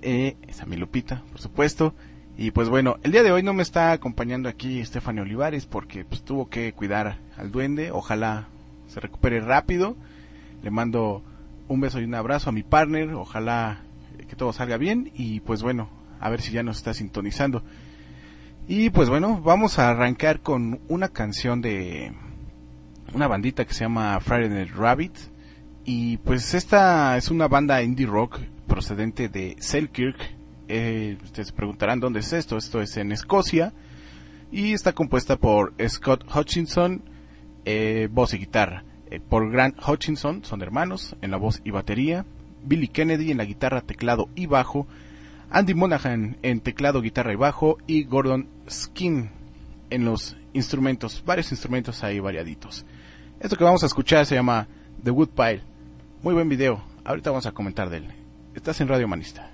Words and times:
Eh, 0.02 0.36
es 0.48 0.62
a 0.62 0.66
mi 0.66 0.76
Lupita, 0.76 1.24
por 1.32 1.40
supuesto. 1.40 1.96
Y 2.38 2.52
pues 2.52 2.70
bueno, 2.70 2.98
el 3.04 3.12
día 3.12 3.24
de 3.24 3.32
hoy 3.32 3.42
no 3.42 3.54
me 3.54 3.64
está 3.64 3.92
acompañando 3.92 4.48
aquí 4.48 4.80
Estefania 4.80 5.24
Olivares 5.24 5.66
porque 5.66 6.06
pues 6.06 6.24
tuvo 6.24 6.50
que 6.50 6.72
cuidar 6.74 7.18
al 7.36 7.52
duende. 7.52 7.92
Ojalá 7.92 8.48
se 8.88 9.00
recupere 9.00 9.40
rápido. 9.40 9.98
Le 10.62 10.70
mando 10.70 11.24
un 11.68 11.80
beso 11.80 12.00
y 12.00 12.04
un 12.04 12.14
abrazo 12.14 12.50
a 12.50 12.54
mi 12.54 12.62
partner. 12.62 13.14
Ojalá 13.14 13.82
que 14.30 14.36
todo 14.36 14.54
salga 14.54 14.78
bien. 14.78 15.12
Y 15.16 15.40
pues 15.40 15.64
bueno, 15.64 15.90
a 16.20 16.30
ver 16.30 16.42
si 16.42 16.52
ya 16.52 16.62
nos 16.62 16.78
está 16.78 16.94
sintonizando. 16.94 17.64
Y 18.68 18.90
pues 18.90 19.10
bueno, 19.10 19.42
vamos 19.42 19.80
a 19.80 19.90
arrancar 19.90 20.42
con 20.42 20.82
una 20.90 21.08
canción 21.08 21.62
de 21.62 22.14
una 23.14 23.28
bandita 23.28 23.66
que 23.66 23.74
se 23.74 23.86
llama 23.86 24.20
Friday 24.20 24.50
Night 24.50 24.76
Rabbit. 24.76 25.18
Y 25.90 26.18
pues 26.18 26.54
esta 26.54 27.16
es 27.16 27.32
una 27.32 27.48
banda 27.48 27.82
indie 27.82 28.06
rock 28.06 28.42
procedente 28.68 29.30
de 29.30 29.56
Selkirk. 29.60 30.18
Eh, 30.68 31.18
ustedes 31.24 31.48
se 31.48 31.54
preguntarán 31.54 32.02
dónde 32.02 32.20
es 32.20 32.34
esto. 32.34 32.58
Esto 32.58 32.82
es 32.82 32.98
en 32.98 33.14
Escocia. 33.14 33.72
Y 34.52 34.74
está 34.74 34.92
compuesta 34.92 35.38
por 35.38 35.74
Scott 35.88 36.26
Hutchinson, 36.36 37.04
eh, 37.64 38.10
voz 38.12 38.34
y 38.34 38.38
guitarra. 38.38 38.84
Eh, 39.10 39.22
por 39.22 39.50
Grant 39.50 39.78
Hutchinson, 39.80 40.44
son 40.44 40.62
hermanos, 40.62 41.16
en 41.22 41.32
la 41.32 41.38
voz 41.38 41.62
y 41.64 41.72
batería. 41.72 42.26
Billy 42.66 42.90
Kennedy 42.90 43.32
en 43.32 43.38
la 43.38 43.46
guitarra, 43.46 43.80
teclado 43.80 44.28
y 44.36 44.46
bajo. 44.46 44.88
Andy 45.52 45.74
Monaghan 45.74 46.36
en 46.42 46.60
teclado, 46.60 47.02
guitarra 47.02 47.32
y 47.32 47.38
bajo. 47.38 47.78
Y 47.88 48.04
Gordon 48.04 48.50
Skin 48.70 49.30
en 49.90 50.04
los 50.04 50.36
instrumentos. 50.52 51.24
Varios 51.26 51.50
instrumentos 51.54 52.04
ahí 52.04 52.20
variaditos. 52.20 52.86
Esto 53.40 53.56
que 53.56 53.64
vamos 53.64 53.84
a 53.84 53.86
escuchar 53.86 54.26
se 54.26 54.36
llama 54.36 54.68
The 55.02 55.12
Woodpile. 55.12 55.77
Muy 56.24 56.34
buen 56.34 56.50
video. 56.50 56.82
Ahorita 57.06 57.30
vamos 57.30 57.46
a 57.46 57.52
comentar 57.52 57.92
de 57.92 57.98
él. 57.98 58.08
Estás 58.56 58.82
en 58.82 58.88
Radio 58.88 59.06
Humanista. 59.06 59.52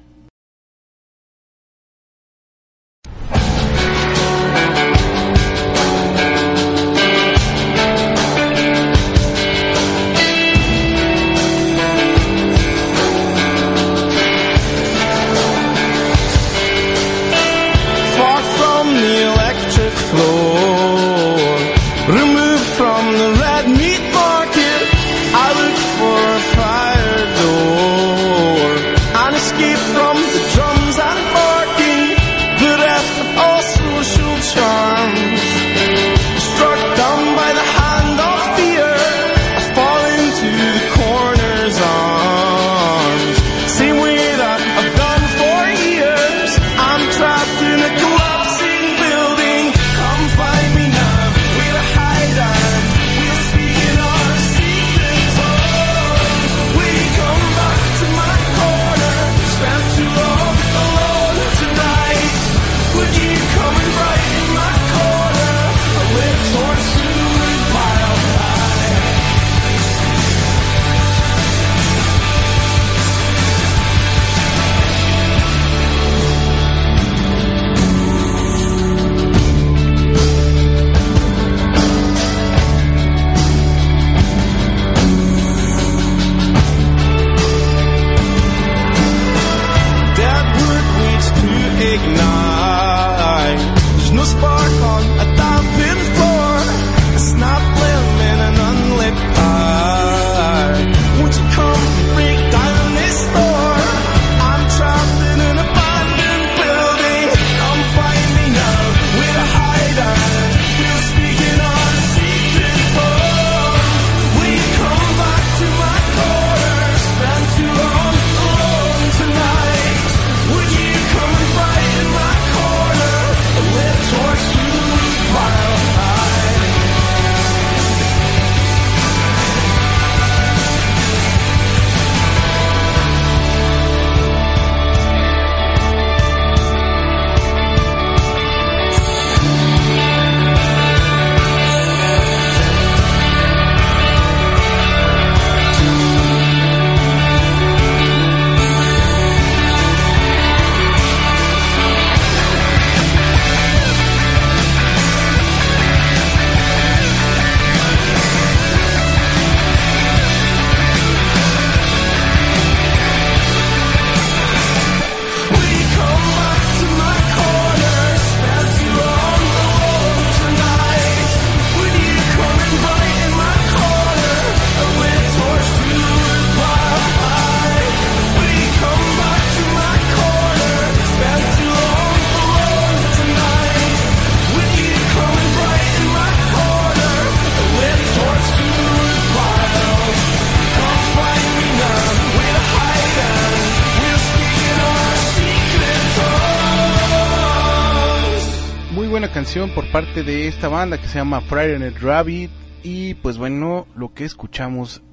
Parte 199.93 200.23
de 200.23 200.47
esta 200.47 200.69
banda 200.69 200.99
que 200.99 201.07
se 201.07 201.19
llama 201.19 201.39
Friday 201.39 201.77
Night 201.77 201.99
Rabbit 202.01 202.49
y 202.81 203.13
pues 203.13 203.37
bueno, 203.37 203.85
lo 203.95 204.11
que 204.11 204.25
escuchamos 204.25 205.03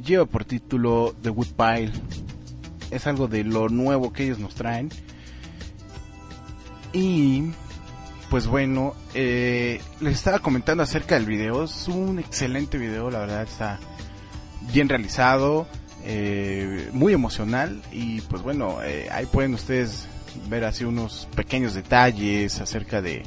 lleva 0.00 0.26
por 0.26 0.44
título 0.44 1.12
The 1.22 1.30
Woodpile. 1.30 1.90
Es 2.92 3.08
algo 3.08 3.26
de 3.26 3.42
lo 3.42 3.68
nuevo 3.68 4.12
que 4.12 4.22
ellos 4.22 4.38
nos 4.38 4.54
traen. 4.54 4.90
Y 6.92 7.50
pues 8.30 8.46
bueno, 8.46 8.94
eh, 9.12 9.80
les 10.00 10.12
estaba 10.12 10.38
comentando 10.38 10.84
acerca 10.84 11.16
del 11.16 11.26
video. 11.26 11.64
Es 11.64 11.88
un 11.88 12.20
excelente 12.20 12.78
video, 12.78 13.10
la 13.10 13.18
verdad 13.18 13.42
está 13.42 13.80
bien 14.72 14.88
realizado, 14.88 15.66
eh, 16.04 16.90
muy 16.92 17.12
emocional 17.12 17.82
y 17.90 18.20
pues 18.20 18.40
bueno, 18.42 18.78
eh, 18.84 19.08
ahí 19.10 19.26
pueden 19.26 19.54
ustedes 19.54 20.06
ver 20.48 20.64
así 20.64 20.84
unos 20.84 21.26
pequeños 21.34 21.74
detalles 21.74 22.60
acerca 22.60 23.02
de, 23.02 23.24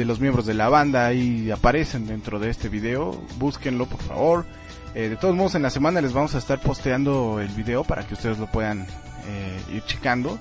de 0.00 0.06
los 0.06 0.18
miembros 0.18 0.46
de 0.46 0.54
la 0.54 0.70
banda 0.70 1.12
y 1.12 1.50
aparecen 1.50 2.06
dentro 2.06 2.38
de 2.38 2.48
este 2.48 2.70
video. 2.70 3.22
Búsquenlo 3.36 3.84
por 3.84 4.00
favor. 4.00 4.46
Eh, 4.94 5.10
de 5.10 5.16
todos 5.16 5.36
modos 5.36 5.56
en 5.56 5.62
la 5.62 5.68
semana 5.68 6.00
les 6.00 6.14
vamos 6.14 6.34
a 6.34 6.38
estar 6.38 6.58
posteando 6.58 7.38
el 7.38 7.48
video 7.48 7.84
para 7.84 8.06
que 8.06 8.14
ustedes 8.14 8.38
lo 8.38 8.46
puedan 8.46 8.86
eh, 9.26 9.60
ir 9.74 9.84
checando. 9.84 10.38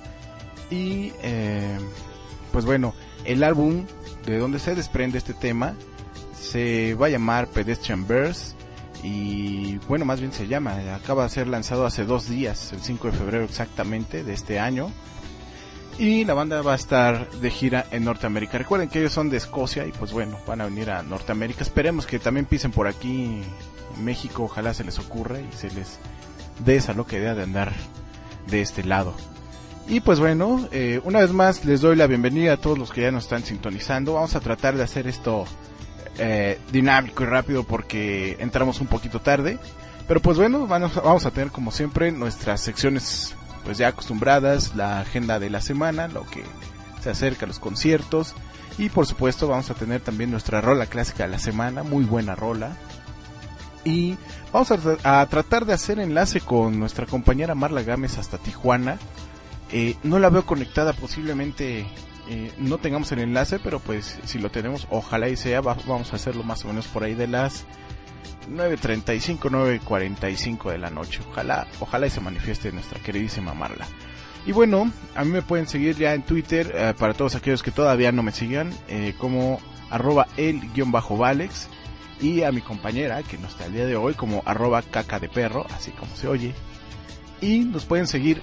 Y 0.71 1.11
eh, 1.23 1.77
pues 2.53 2.63
bueno, 2.63 2.93
el 3.25 3.43
álbum 3.43 3.85
de 4.25 4.37
donde 4.37 4.59
se 4.59 4.75
desprende 4.75 5.17
este 5.17 5.33
tema 5.33 5.73
se 6.33 6.93
va 6.93 7.07
a 7.07 7.09
llamar 7.09 7.47
Pedestrian 7.47 8.07
Verse 8.07 8.55
y 9.03 9.75
bueno, 9.89 10.05
más 10.05 10.21
bien 10.21 10.31
se 10.31 10.47
llama, 10.47 10.77
acaba 10.95 11.23
de 11.23 11.31
ser 11.31 11.47
lanzado 11.47 11.85
hace 11.85 12.05
dos 12.05 12.29
días, 12.29 12.71
el 12.71 12.79
5 12.79 13.11
de 13.11 13.17
febrero 13.17 13.43
exactamente 13.43 14.23
de 14.23 14.33
este 14.33 14.57
año. 14.57 14.89
Y 15.97 16.23
la 16.23 16.33
banda 16.33 16.61
va 16.61 16.73
a 16.73 16.75
estar 16.75 17.29
de 17.29 17.51
gira 17.51 17.85
en 17.91 18.05
Norteamérica. 18.05 18.57
Recuerden 18.57 18.89
que 18.89 18.99
ellos 18.99 19.13
son 19.13 19.29
de 19.29 19.37
Escocia 19.37 19.85
y 19.85 19.91
pues 19.91 20.13
bueno, 20.13 20.37
van 20.47 20.61
a 20.61 20.65
venir 20.65 20.91
a 20.91 21.03
Norteamérica. 21.03 21.63
Esperemos 21.63 22.05
que 22.05 22.19
también 22.19 22.45
pisen 22.45 22.71
por 22.71 22.87
aquí 22.87 23.41
en 23.95 24.05
México, 24.05 24.43
ojalá 24.43 24.73
se 24.73 24.83
les 24.85 24.97
ocurra 24.99 25.39
y 25.39 25.49
se 25.55 25.69
les 25.71 25.99
dé 26.63 26.77
esa 26.77 26.93
loca 26.93 27.17
idea 27.17 27.35
de 27.35 27.43
andar 27.43 27.73
de 28.47 28.61
este 28.61 28.83
lado. 28.83 29.13
Y 29.87 30.01
pues 30.01 30.19
bueno, 30.19 30.67
eh, 30.71 31.01
una 31.03 31.19
vez 31.19 31.33
más 31.33 31.65
les 31.65 31.81
doy 31.81 31.95
la 31.95 32.05
bienvenida 32.05 32.53
a 32.53 32.57
todos 32.57 32.77
los 32.77 32.91
que 32.91 33.01
ya 33.01 33.11
nos 33.11 33.23
están 33.23 33.43
sintonizando. 33.43 34.13
Vamos 34.13 34.35
a 34.35 34.39
tratar 34.39 34.77
de 34.77 34.83
hacer 34.83 35.07
esto 35.07 35.45
eh, 36.19 36.59
dinámico 36.71 37.23
y 37.23 37.25
rápido 37.25 37.63
porque 37.63 38.37
entramos 38.39 38.81
un 38.81 38.87
poquito 38.87 39.19
tarde. 39.19 39.57
Pero 40.07 40.21
pues 40.21 40.37
bueno, 40.37 40.67
vamos, 40.67 40.93
vamos 40.95 41.25
a 41.25 41.31
tener 41.31 41.51
como 41.51 41.71
siempre 41.71 42.11
nuestras 42.11 42.61
secciones 42.61 43.35
pues 43.63 43.77
ya 43.77 43.89
acostumbradas, 43.89 44.75
la 44.75 44.99
agenda 45.01 45.39
de 45.39 45.49
la 45.49 45.61
semana, 45.61 46.07
lo 46.07 46.25
que 46.25 46.43
se 47.01 47.09
acerca 47.09 47.45
a 47.45 47.47
los 47.47 47.59
conciertos. 47.59 48.33
Y 48.77 48.89
por 48.89 49.05
supuesto 49.05 49.47
vamos 49.47 49.69
a 49.69 49.73
tener 49.73 50.01
también 50.01 50.31
nuestra 50.31 50.61
rola 50.61 50.85
clásica 50.85 51.23
de 51.23 51.29
la 51.31 51.39
semana, 51.39 51.83
muy 51.83 52.05
buena 52.05 52.35
rola. 52.35 52.71
Y 53.85 54.17
vamos 54.51 54.71
a, 54.71 55.25
tratar 55.27 55.65
de 55.65 55.73
hacer 55.73 55.99
enlace 55.99 56.41
con 56.41 56.79
nuestra 56.79 57.05
compañera 57.05 57.55
Marla 57.55 57.81
Gámez 57.83 58.17
hasta 58.17 58.37
Tijuana. 58.37 58.97
Eh, 59.71 59.95
no 60.03 60.19
la 60.19 60.29
veo 60.29 60.45
conectada, 60.45 60.93
posiblemente 60.93 61.85
eh, 62.27 62.51
no 62.57 62.77
tengamos 62.77 63.11
el 63.11 63.19
enlace, 63.19 63.59
pero 63.59 63.79
pues 63.79 64.19
si 64.25 64.39
lo 64.39 64.49
tenemos, 64.51 64.87
ojalá 64.89 65.29
y 65.29 65.35
sea, 65.37 65.61
va- 65.61 65.77
vamos 65.87 66.11
a 66.13 66.17
hacerlo 66.17 66.43
más 66.43 66.63
o 66.65 66.69
menos 66.69 66.87
por 66.87 67.03
ahí 67.03 67.15
de 67.15 67.27
las 67.27 67.65
9.35, 68.49 69.39
9.45 69.81 70.71
de 70.71 70.77
la 70.77 70.89
noche. 70.89 71.21
Ojalá, 71.29 71.67
ojalá 71.79 72.07
y 72.07 72.09
se 72.09 72.21
manifieste 72.21 72.71
nuestra 72.71 72.99
queridísima 72.99 73.53
Marla. 73.53 73.87
Y 74.45 74.51
bueno, 74.51 74.91
a 75.15 75.23
mí 75.23 75.31
me 75.31 75.41
pueden 75.41 75.67
seguir 75.67 75.95
ya 75.95 76.13
en 76.13 76.23
Twitter, 76.23 76.71
eh, 76.73 76.93
para 76.97 77.13
todos 77.13 77.35
aquellos 77.35 77.61
que 77.61 77.71
todavía 77.71 78.11
no 78.11 78.23
me 78.23 78.31
sigan, 78.31 78.73
eh, 78.87 79.13
como 79.17 79.59
arroba 79.89 80.27
el-valex. 80.37 81.67
Y 82.21 82.43
a 82.43 82.51
mi 82.51 82.61
compañera, 82.61 83.23
que 83.23 83.37
no 83.37 83.47
está 83.47 83.65
el 83.65 83.73
día 83.73 83.85
de 83.85 83.95
hoy, 83.95 84.13
como 84.13 84.43
arroba 84.45 84.81
caca 84.81 85.19
de 85.19 85.29
perro, 85.29 85.65
así 85.73 85.91
como 85.91 86.13
se 86.15 86.27
oye. 86.27 86.53
Y 87.41 87.59
nos 87.59 87.85
pueden 87.85 88.07
seguir 88.07 88.41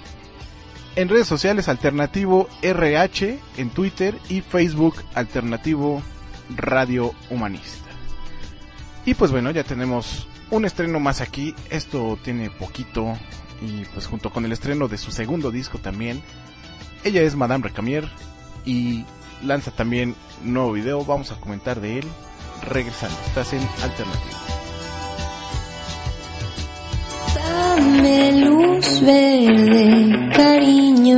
en 0.97 1.11
redes 1.11 1.27
sociales 1.27 1.69
Alternativo 1.69 2.49
RH 2.63 3.39
en 3.59 3.71
Twitter 3.71 4.19
y 4.31 4.41
Facebook 4.41 4.97
Alternativo 5.15 6.03
Radio 6.57 7.13
Humanista. 7.29 7.86
Y 9.07 9.15
pues 9.15 9.31
bueno, 9.31 9.53
ya 9.53 9.63
tenemos 9.63 10.27
un 10.51 10.65
estreno 10.65 10.99
más 10.99 11.21
aquí. 11.21 11.55
Esto 11.71 12.19
tiene 12.23 12.51
poquito 12.51 13.17
y 13.63 13.85
pues 13.95 14.07
junto 14.07 14.31
con 14.31 14.45
el 14.45 14.53
estreno 14.53 14.89
de 14.89 14.99
su 14.99 15.13
segundo 15.13 15.53
disco 15.53 15.79
también. 15.79 16.21
Ella 17.05 17.23
es 17.23 17.37
Madame 17.37 17.69
Recamier 17.69 18.09
y 18.65 19.05
lanza 19.45 19.71
también 19.71 20.17
un 20.45 20.53
nuevo 20.53 20.73
video. 20.73 21.05
Vamos 21.05 21.31
a 21.31 21.37
comentar 21.37 21.81
de 21.81 22.01
él 22.01 22.05
regresando. 22.69 23.17
Estás 23.29 23.53
en 23.53 23.63
Alternativo. 23.81 24.37
Dame 27.33 28.45
luz 28.45 29.01
verde, 29.03 30.31
cariño. 30.35 31.17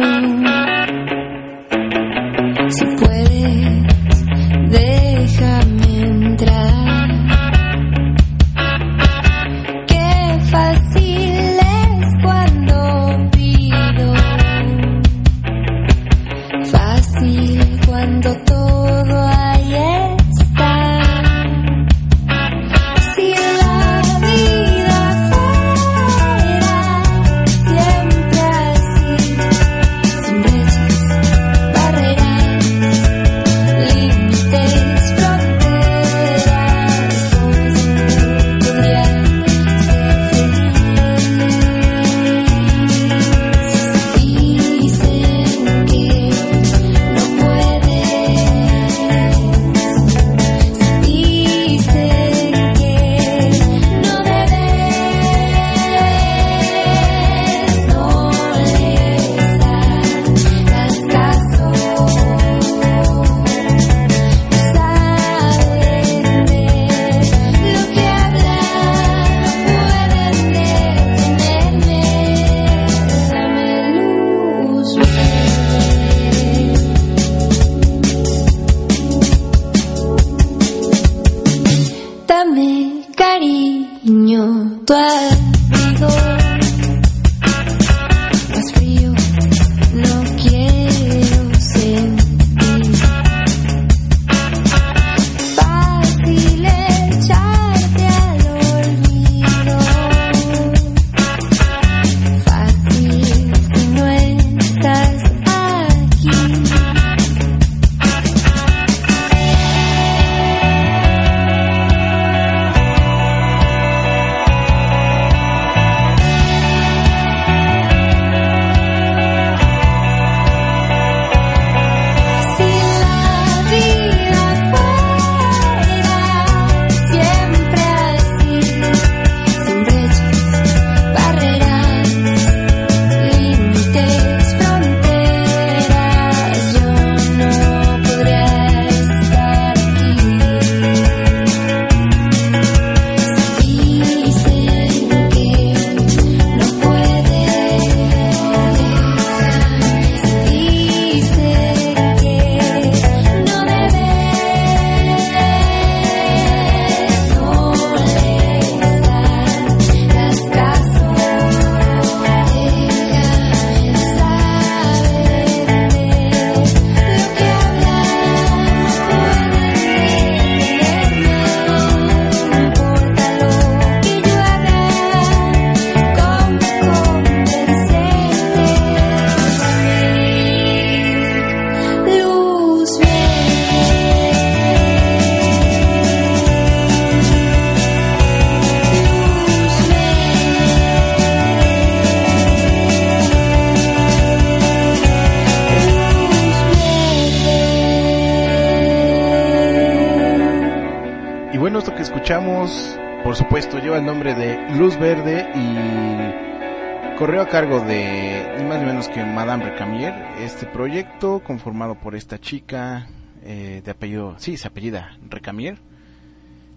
Escuchamos, 202.28 202.98
por 203.24 203.36
supuesto, 203.36 203.78
lleva 203.78 203.96
el 203.96 204.04
nombre 204.04 204.34
de 204.34 204.58
Luz 204.76 204.98
Verde 204.98 205.48
y 205.54 207.16
corrió 207.16 207.40
a 207.40 207.48
cargo 207.48 207.80
de 207.80 208.54
ni 208.58 208.64
más 208.64 208.80
ni 208.80 208.84
menos 208.84 209.08
que 209.08 209.24
Madame 209.24 209.64
Recamier. 209.64 210.12
Este 210.38 210.66
proyecto 210.66 211.42
conformado 211.42 211.94
por 211.94 212.14
esta 212.14 212.38
chica 212.38 213.08
eh, 213.42 213.80
de 213.82 213.90
apellido, 213.90 214.34
sí, 214.38 214.58
se 214.58 214.68
apellida 214.68 215.16
Recamier. 215.30 215.78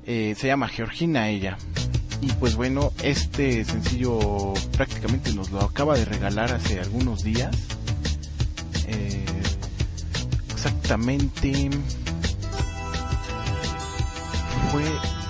Eh, 0.05 0.36
se 0.38 0.48
llama 0.48 0.70
Georgina 0.70 1.27
ella. 1.27 1.58
Y 2.22 2.31
pues 2.31 2.55
bueno, 2.55 2.93
este 3.03 3.65
sencillo 3.65 4.53
prácticamente 4.77 5.34
nos 5.34 5.51
lo 5.51 5.60
acaba 5.60 5.98
de 5.98 6.05
regalar 6.05 6.53
hace 6.53 6.79
algunos 6.79 7.25
días. 7.25 7.53
Eh, 8.88 9.25
exactamente 10.53 11.70
fue 14.72 15.21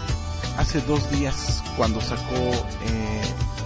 hace 0.58 0.81
dos 0.81 1.10
días 1.12 1.63
cuando 1.77 2.01
sacó 2.01 2.36
eh, 2.36 3.22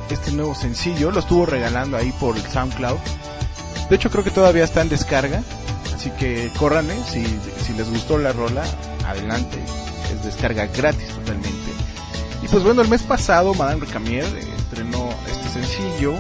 este 0.10 0.32
nuevo 0.32 0.56
sencillo. 0.56 1.12
Lo 1.12 1.20
estuvo 1.20 1.46
regalando 1.46 1.98
ahí 1.98 2.12
por 2.20 2.36
el 2.38 2.44
SoundCloud. 2.44 2.98
De 3.90 3.96
hecho 3.96 4.10
creo 4.10 4.24
que 4.24 4.32
todavía 4.32 4.64
está 4.64 4.82
en 4.82 4.90
descarga. 4.90 5.42
Así 5.94 6.10
que 6.12 6.52
córranle, 6.58 6.96
si, 7.06 7.26
si 7.66 7.74
les 7.74 7.90
gustó 7.90 8.18
la 8.18 8.32
rola, 8.32 8.64
adelante. 9.08 9.58
Es 10.14 10.24
descarga 10.24 10.68
gratis 10.68 11.10
totalmente. 11.10 11.72
Y 12.44 12.48
pues 12.48 12.64
bueno, 12.64 12.82
el 12.82 12.90
mes 12.90 13.02
pasado 13.02 13.54
Madame 13.54 13.86
Recamier 13.86 14.26
eh, 14.26 14.48
estrenó 14.58 15.10
este 15.32 15.50
sencillo 15.50 16.14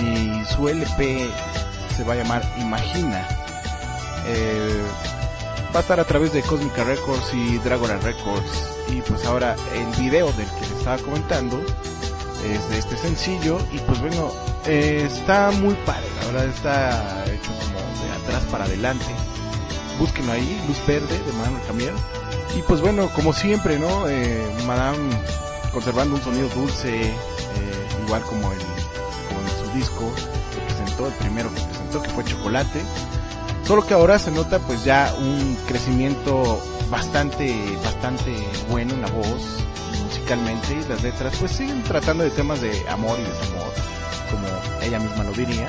y 0.00 0.44
su 0.54 0.68
LP 0.68 1.28
se 1.96 2.04
va 2.04 2.12
a 2.12 2.16
llamar 2.16 2.42
Imagina. 2.60 3.26
Eh, 4.26 4.82
va 5.74 5.80
a 5.80 5.80
estar 5.80 6.00
a 6.00 6.04
través 6.04 6.32
de 6.32 6.42
Cosmica 6.42 6.84
Records 6.84 7.32
y 7.34 7.58
Dragora 7.58 7.98
Records. 7.98 8.68
Y 8.88 9.00
pues 9.02 9.24
ahora 9.26 9.56
el 9.74 10.00
video 10.00 10.32
del 10.32 10.46
que 10.46 10.60
les 10.62 10.70
estaba 10.72 10.98
comentando 10.98 11.60
es 12.44 12.68
de 12.70 12.78
este 12.78 12.96
sencillo. 12.96 13.58
Y 13.72 13.78
pues 13.78 14.00
bueno, 14.00 14.32
eh, 14.66 15.06
está 15.06 15.50
muy 15.50 15.74
padre, 15.86 16.06
la 16.20 16.26
verdad 16.26 16.46
está 16.46 17.24
hecho 17.26 17.50
como 17.60 17.78
de 17.78 18.24
atrás 18.24 18.44
para 18.50 18.64
adelante. 18.64 19.06
Búsquenlo 19.98 20.32
ahí, 20.32 20.60
Luz 20.66 20.78
Verde 20.86 21.18
de 21.18 21.32
Madame 21.32 21.58
Recamier. 21.60 21.92
Y 22.56 22.62
pues 22.62 22.80
bueno, 22.80 23.10
como 23.14 23.32
siempre, 23.32 23.78
¿no? 23.78 24.08
Eh, 24.08 24.46
Madame 24.66 24.98
conservando 25.72 26.16
un 26.16 26.22
sonido 26.22 26.48
dulce, 26.48 27.02
eh, 27.02 27.14
igual 28.04 28.22
como, 28.22 28.52
el, 28.52 28.58
como 28.58 29.40
en 29.40 29.64
su 29.64 29.76
disco 29.76 30.12
que 30.54 30.60
presentó, 30.72 31.06
el 31.08 31.12
primero 31.14 31.52
que 31.54 31.60
presentó, 31.60 32.02
que 32.02 32.10
fue 32.10 32.24
Chocolate. 32.24 32.82
Solo 33.68 33.86
que 33.86 33.92
ahora 33.92 34.18
se 34.18 34.30
nota 34.30 34.60
pues 34.60 34.82
ya 34.82 35.14
un 35.18 35.54
crecimiento 35.66 36.58
bastante, 36.88 37.54
bastante 37.84 38.34
bueno 38.70 38.94
en 38.94 39.02
la 39.02 39.08
voz, 39.08 39.62
musicalmente, 40.06 40.72
y 40.72 40.88
las 40.88 41.02
letras 41.02 41.36
pues 41.38 41.52
siguen 41.52 41.82
tratando 41.82 42.24
de 42.24 42.30
temas 42.30 42.62
de 42.62 42.88
amor 42.88 43.18
y 43.20 43.24
desamor, 43.24 43.70
como 44.30 44.48
ella 44.80 44.98
misma 44.98 45.22
lo 45.22 45.32
diría, 45.32 45.68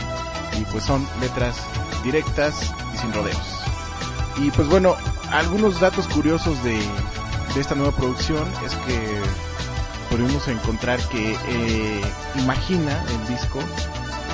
y 0.57 0.63
pues 0.71 0.85
son 0.85 1.05
letras 1.19 1.57
directas 2.01 2.71
y 2.93 2.97
sin 2.99 3.11
rodeos. 3.11 3.65
Y 4.37 4.49
pues 4.51 4.69
bueno, 4.69 4.95
algunos 5.33 5.81
datos 5.81 6.07
curiosos 6.07 6.63
de, 6.63 6.79
esta 7.59 7.75
nueva 7.75 7.91
producción 7.91 8.47
es 8.65 8.75
que 8.75 9.19
podemos 10.09 10.47
encontrar 10.47 11.01
que 11.09 11.33
eh, 11.33 12.01
Imagina, 12.35 13.03
el 13.09 13.27
disco, 13.27 13.59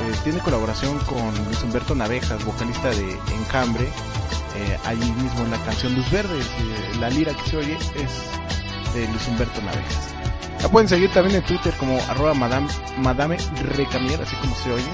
eh, 0.02 0.16
tiene 0.24 0.40
colaboración 0.40 0.98
con 1.00 1.34
Luis 1.46 1.62
Humberto 1.64 1.96
Navejas, 1.96 2.44
vocalista 2.44 2.90
de 2.90 3.12
Encambre, 3.40 3.86
eh, 3.86 4.78
allí 4.86 5.12
mismo 5.12 5.42
en 5.44 5.52
la 5.52 5.58
canción 5.64 5.96
Luz 5.96 6.10
Verde, 6.12 6.40
eh, 6.40 6.96
la 7.00 7.10
lira 7.10 7.34
que 7.34 7.50
se 7.50 7.58
oye 7.58 7.78
es 7.96 8.94
de 8.94 9.08
Luis 9.08 9.28
Humberto 9.28 9.62
Navejas. 9.62 10.14
La 10.62 10.70
pueden 10.70 10.88
seguir 10.90 11.12
también 11.12 11.38
en 11.38 11.44
Twitter 11.44 11.74
como 11.78 12.00
arroba 12.10 12.34
madame 12.34 13.38
recamier, 13.76 14.22
así 14.22 14.36
como 14.38 14.56
se 14.56 14.72
oye. 14.72 14.90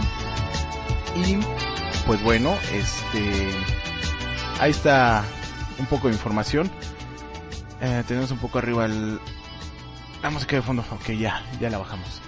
Y 1.16 1.38
pues 2.06 2.22
bueno, 2.24 2.58
este 2.74 3.50
ahí 4.60 4.72
está 4.72 5.24
un 5.78 5.86
poco 5.86 6.08
de 6.08 6.14
información. 6.14 6.70
Eh, 7.82 8.04
tenemos 8.08 8.32
un 8.32 8.38
poco 8.38 8.60
arriba 8.60 8.86
el, 8.86 9.20
la 10.22 10.30
música 10.30 10.56
de 10.56 10.62
fondo. 10.62 10.84
Ok, 10.92 11.12
ya, 11.12 11.44
ya 11.60 11.70
la 11.70 11.78
bajamos. 11.78 12.22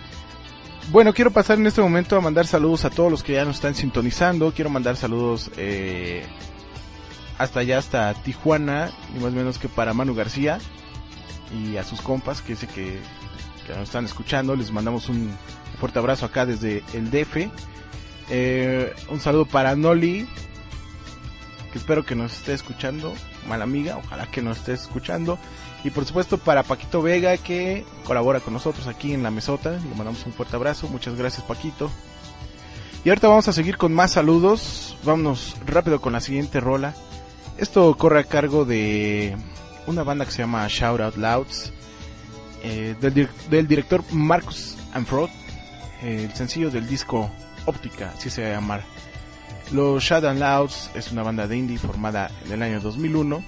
Bueno, 0.91 1.13
quiero 1.13 1.31
pasar 1.31 1.57
en 1.57 1.65
este 1.65 1.81
momento 1.81 2.17
a 2.17 2.21
mandar 2.21 2.45
saludos 2.45 2.85
a 2.85 2.89
todos 2.89 3.09
los 3.09 3.23
que 3.23 3.33
ya 3.33 3.45
nos 3.45 3.55
están 3.55 3.73
sintonizando. 3.73 4.51
Quiero 4.53 4.69
mandar 4.69 4.95
saludos 4.95 5.49
eh, 5.57 6.23
hasta 7.37 7.61
allá, 7.61 7.77
hasta 7.77 8.13
Tijuana, 8.13 8.91
ni 9.13 9.23
más 9.23 9.33
menos 9.33 9.57
que 9.57 9.69
para 9.69 9.93
Manu 9.93 10.13
García 10.13 10.59
y 11.51 11.77
a 11.77 11.83
sus 11.83 12.01
compas 12.01 12.41
que 12.41 12.55
sé 12.55 12.67
que, 12.67 12.99
que 13.65 13.73
nos 13.73 13.83
están 13.83 14.05
escuchando. 14.05 14.55
Les 14.55 14.71
mandamos 14.71 15.09
un 15.09 15.31
fuerte 15.79 15.99
abrazo 15.99 16.25
acá 16.25 16.45
desde 16.45 16.83
el 16.93 17.09
DF. 17.09 17.49
Eh, 18.29 18.93
un 19.09 19.19
saludo 19.19 19.45
para 19.45 19.75
Noli, 19.75 20.27
que 21.71 21.77
espero 21.77 22.05
que 22.05 22.15
nos 22.15 22.33
esté 22.33 22.53
escuchando. 22.53 23.13
Mala 23.47 23.63
amiga, 23.63 23.97
ojalá 23.97 24.27
que 24.27 24.41
nos 24.41 24.57
esté 24.57 24.73
escuchando. 24.73 25.39
Y 25.83 25.89
por 25.89 26.05
supuesto 26.05 26.37
para 26.37 26.63
Paquito 26.63 27.01
Vega 27.01 27.35
que 27.37 27.85
colabora 28.05 28.39
con 28.39 28.53
nosotros 28.53 28.87
aquí 28.87 29.13
en 29.13 29.21
la 29.23 29.31
mesota. 29.31 29.71
Le 29.71 29.95
mandamos 29.95 30.25
un 30.25 30.33
fuerte 30.33 30.55
abrazo. 30.55 30.87
Muchas 30.87 31.15
gracias 31.15 31.43
Paquito. 31.45 31.91
Y 33.03 33.09
ahorita 33.09 33.27
vamos 33.27 33.47
a 33.49 33.53
seguir 33.53 33.75
con 33.77 33.93
más 33.93 34.13
saludos. 34.13 34.97
Vámonos 35.03 35.57
rápido 35.65 35.99
con 35.99 36.13
la 36.13 36.21
siguiente 36.21 36.61
rola. 36.61 36.93
Esto 37.57 37.95
corre 37.97 38.21
a 38.21 38.23
cargo 38.23 38.63
de 38.63 39.35
una 39.85 40.03
banda 40.03 40.25
que 40.25 40.31
se 40.31 40.39
llama 40.39 40.65
Shout 40.69 41.01
Out 41.01 41.17
Louds. 41.17 41.73
eh, 42.63 42.95
del, 43.01 43.27
del 43.49 43.67
director 43.67 44.03
Marcus 44.11 44.77
Anfrod. 44.93 45.29
eh, 46.01 46.27
el 46.29 46.33
sencillo 46.33 46.71
del 46.71 46.87
disco 46.87 47.29
Óptica, 47.65 48.13
así 48.17 48.29
se 48.29 48.41
va 48.43 48.47
a 48.47 48.51
llamar. 48.53 48.83
Los 49.71 50.01
Shout 50.03 50.23
Out 50.23 50.37
Louds 50.37 50.91
es 50.95 51.11
una 51.11 51.23
banda 51.23 51.45
de 51.45 51.57
indie 51.57 51.77
formada 51.77 52.31
en 52.45 52.53
el 52.53 52.61
año 52.63 52.79
2001. 52.79 53.43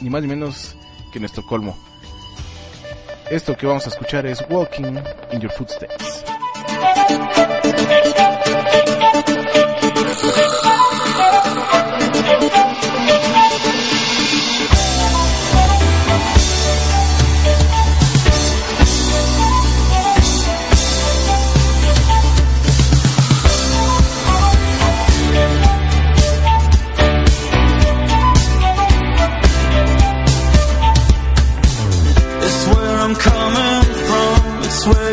Ni 0.00 0.10
más 0.10 0.20
ni 0.22 0.28
menos 0.28 0.76
en 1.18 1.24
Estocolmo. 1.24 1.76
Esto 3.30 3.56
que 3.56 3.66
vamos 3.66 3.86
a 3.86 3.90
escuchar 3.90 4.26
es 4.26 4.44
Walking 4.50 4.98
in 5.32 5.40
Your 5.40 5.52
Footsteps. 5.52 6.24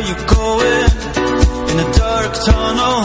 you're 0.09 0.25
going 0.25 0.91
in 1.69 1.79
a 1.79 1.91
dark 1.93 2.33
tunnel. 2.43 2.99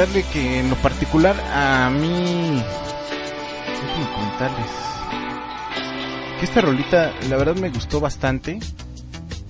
Comentarle 0.00 0.32
que 0.32 0.60
en 0.60 0.70
lo 0.70 0.76
particular 0.76 1.36
a 1.52 1.90
mí... 1.90 2.62
Déjenme 3.66 4.12
comentarles 4.14 4.70
que 6.38 6.46
esta 6.46 6.62
rolita 6.62 7.12
la 7.28 7.36
verdad 7.36 7.56
me 7.56 7.68
gustó 7.68 8.00
bastante. 8.00 8.58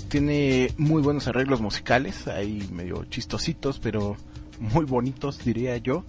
Tiene 0.09 0.73
muy 0.77 1.03
buenos 1.03 1.29
arreglos 1.29 1.61
musicales, 1.61 2.27
ahí 2.27 2.69
medio 2.73 3.05
chistositos, 3.05 3.79
pero 3.79 4.17
muy 4.59 4.87
bonitos 4.87 5.39
diría 5.45 5.77
yo. 5.77 6.05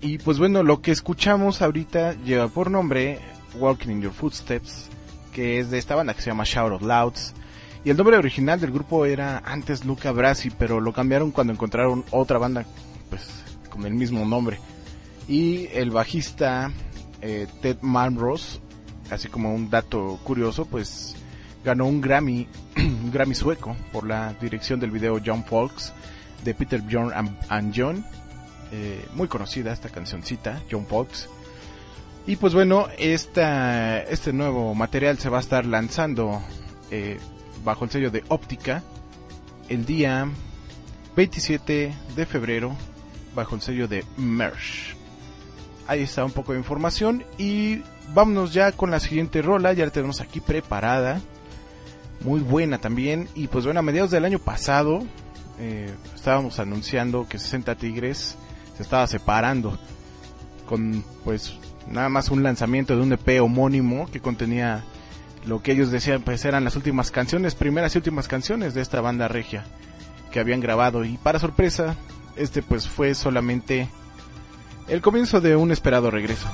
Y 0.00 0.16
pues 0.16 0.38
bueno, 0.38 0.62
lo 0.62 0.80
que 0.80 0.90
escuchamos 0.90 1.60
ahorita 1.60 2.14
lleva 2.24 2.48
por 2.48 2.70
nombre 2.70 3.18
Walking 3.58 3.90
in 3.90 4.00
Your 4.00 4.14
Footsteps, 4.14 4.88
que 5.34 5.58
es 5.58 5.70
de 5.70 5.76
esta 5.76 5.94
banda 5.94 6.14
que 6.14 6.22
se 6.22 6.30
llama 6.30 6.44
Shout 6.46 6.72
of 6.72 6.82
Louds. 6.82 7.34
Y 7.84 7.90
el 7.90 7.98
nombre 7.98 8.16
original 8.16 8.58
del 8.60 8.70
grupo 8.70 9.04
era 9.04 9.42
antes 9.44 9.84
Luca 9.84 10.10
Brasi, 10.10 10.48
pero 10.48 10.80
lo 10.80 10.94
cambiaron 10.94 11.32
cuando 11.32 11.52
encontraron 11.52 12.02
otra 12.12 12.38
banda 12.38 12.64
pues 13.10 13.28
con 13.68 13.84
el 13.84 13.94
mismo 13.94 14.24
nombre. 14.24 14.58
Y 15.28 15.68
el 15.72 15.90
bajista 15.90 16.72
eh, 17.20 17.46
Ted 17.60 17.78
Malmros, 17.82 18.60
así 19.10 19.28
como 19.28 19.54
un 19.54 19.68
dato 19.68 20.18
curioso, 20.24 20.64
pues 20.64 21.14
ganó 21.64 21.86
un 21.86 22.00
Grammy, 22.00 22.48
un 22.76 23.10
Grammy 23.12 23.34
sueco 23.34 23.76
por 23.92 24.06
la 24.06 24.32
dirección 24.40 24.80
del 24.80 24.90
video 24.90 25.20
John 25.24 25.44
Folks 25.44 25.92
de 26.44 26.54
Peter 26.54 26.80
Bjorn 26.80 27.12
and, 27.14 27.36
and 27.48 27.74
John. 27.76 28.04
Eh, 28.72 29.04
muy 29.14 29.28
conocida 29.28 29.72
esta 29.72 29.88
cancioncita, 29.88 30.62
John 30.70 30.86
Fox. 30.86 31.28
Y 32.26 32.36
pues 32.36 32.54
bueno, 32.54 32.86
esta, 32.98 34.00
este 34.02 34.32
nuevo 34.32 34.74
material 34.74 35.18
se 35.18 35.28
va 35.28 35.38
a 35.38 35.40
estar 35.40 35.66
lanzando 35.66 36.40
eh, 36.90 37.18
bajo 37.64 37.84
el 37.84 37.90
sello 37.90 38.10
de 38.10 38.22
Óptica 38.28 38.82
el 39.68 39.84
día 39.86 40.28
27 41.16 41.92
de 42.14 42.26
febrero 42.26 42.76
bajo 43.34 43.54
el 43.54 43.62
sello 43.62 43.88
de 43.88 44.04
Mersh. 44.16 44.94
Ahí 45.86 46.02
está 46.02 46.24
un 46.24 46.32
poco 46.32 46.52
de 46.52 46.58
información 46.58 47.24
y 47.36 47.82
vámonos 48.14 48.52
ya 48.52 48.72
con 48.72 48.90
la 48.90 49.00
siguiente 49.00 49.42
rola, 49.42 49.72
ya 49.72 49.84
la 49.84 49.90
tenemos 49.90 50.20
aquí 50.20 50.40
preparada. 50.40 51.20
Muy 52.20 52.40
buena 52.40 52.78
también. 52.78 53.28
Y 53.34 53.48
pues 53.48 53.64
bueno, 53.64 53.80
a 53.80 53.82
mediados 53.82 54.10
del 54.10 54.24
año 54.24 54.38
pasado 54.38 55.02
eh, 55.58 55.92
estábamos 56.14 56.58
anunciando 56.58 57.26
que 57.28 57.38
60 57.38 57.74
Tigres 57.76 58.36
se 58.76 58.82
estaba 58.82 59.06
separando 59.06 59.78
con 60.66 61.04
pues 61.24 61.54
nada 61.90 62.08
más 62.08 62.30
un 62.30 62.42
lanzamiento 62.42 62.94
de 62.94 63.02
un 63.02 63.12
EP 63.12 63.42
homónimo 63.42 64.08
que 64.10 64.20
contenía 64.20 64.84
lo 65.44 65.62
que 65.62 65.72
ellos 65.72 65.90
decían 65.90 66.22
pues 66.22 66.44
eran 66.44 66.64
las 66.64 66.76
últimas 66.76 67.10
canciones, 67.10 67.54
primeras 67.54 67.94
y 67.94 67.98
últimas 67.98 68.28
canciones 68.28 68.74
de 68.74 68.82
esta 68.82 69.00
banda 69.00 69.28
regia 69.28 69.64
que 70.30 70.38
habían 70.40 70.60
grabado 70.60 71.04
y 71.04 71.16
para 71.16 71.38
sorpresa 71.38 71.96
este 72.36 72.62
pues 72.62 72.88
fue 72.88 73.14
solamente 73.14 73.88
el 74.88 75.00
comienzo 75.00 75.40
de 75.40 75.56
un 75.56 75.70
esperado 75.70 76.10
regreso. 76.10 76.48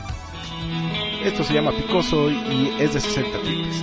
Esto 1.24 1.42
se 1.42 1.54
llama 1.54 1.72
Picoso 1.72 2.30
y 2.30 2.72
es 2.78 2.94
de 2.94 3.00
60 3.00 3.42
Tigres. 3.42 3.80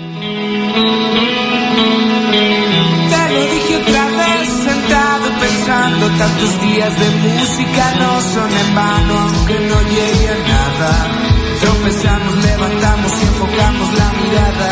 Te 3.10 3.34
lo 3.34 3.42
dije 3.52 3.76
otra 3.78 4.06
vez, 4.06 4.50
sentado 4.50 5.30
pensando, 5.40 6.08
tantos 6.18 6.62
días 6.62 7.00
de 7.00 7.10
música 7.28 7.96
no 8.00 8.22
son 8.22 8.52
en 8.52 8.76
vano, 8.76 9.20
aunque 9.20 9.60
no 9.60 9.82
llegue 9.82 10.30
a 10.30 10.38
nada. 10.48 11.24
Tropezamos, 11.60 12.36
levantamos 12.46 13.12
y 13.12 13.26
enfocamos 13.26 13.94
la 13.98 14.12
mirada. 14.22 14.70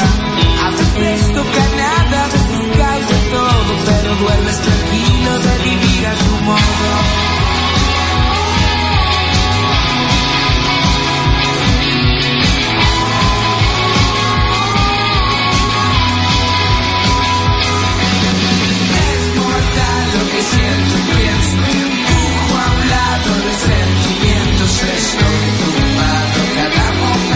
A 0.64 0.70
veces 0.72 1.34
toca 1.34 1.64
nada, 1.78 2.30
todo, 3.32 3.72
pero 3.86 4.16
duermes 4.16 4.62
tranquilo 4.62 5.40
de 5.40 5.58
vivir 5.64 6.08
a 6.08 6.14
tu 6.16 6.44
modo. 6.44 7.32
Que 20.32 20.42
siento 20.42 20.94
y 20.98 21.04
pienso. 21.18 21.58
Empujo 21.58 22.54
a 22.58 22.72
un 22.72 22.90
lado 22.90 23.30
los 23.46 23.58
sentimientos. 23.72 24.72
Estoy 24.84 25.42
tumbado 25.60 26.40
cada 26.56 26.86
momento. 27.00 27.31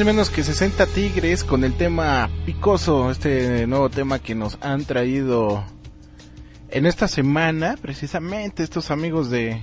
Ni 0.00 0.06
menos 0.06 0.30
que 0.30 0.42
60 0.42 0.86
Tigres 0.86 1.44
con 1.44 1.62
el 1.62 1.74
tema 1.74 2.30
Picoso, 2.46 3.10
este 3.10 3.66
nuevo 3.66 3.90
tema 3.90 4.18
que 4.18 4.34
nos 4.34 4.56
han 4.62 4.86
traído 4.86 5.62
en 6.70 6.86
esta 6.86 7.06
semana, 7.06 7.76
precisamente 7.78 8.62
estos 8.62 8.90
amigos 8.90 9.28
de, 9.28 9.62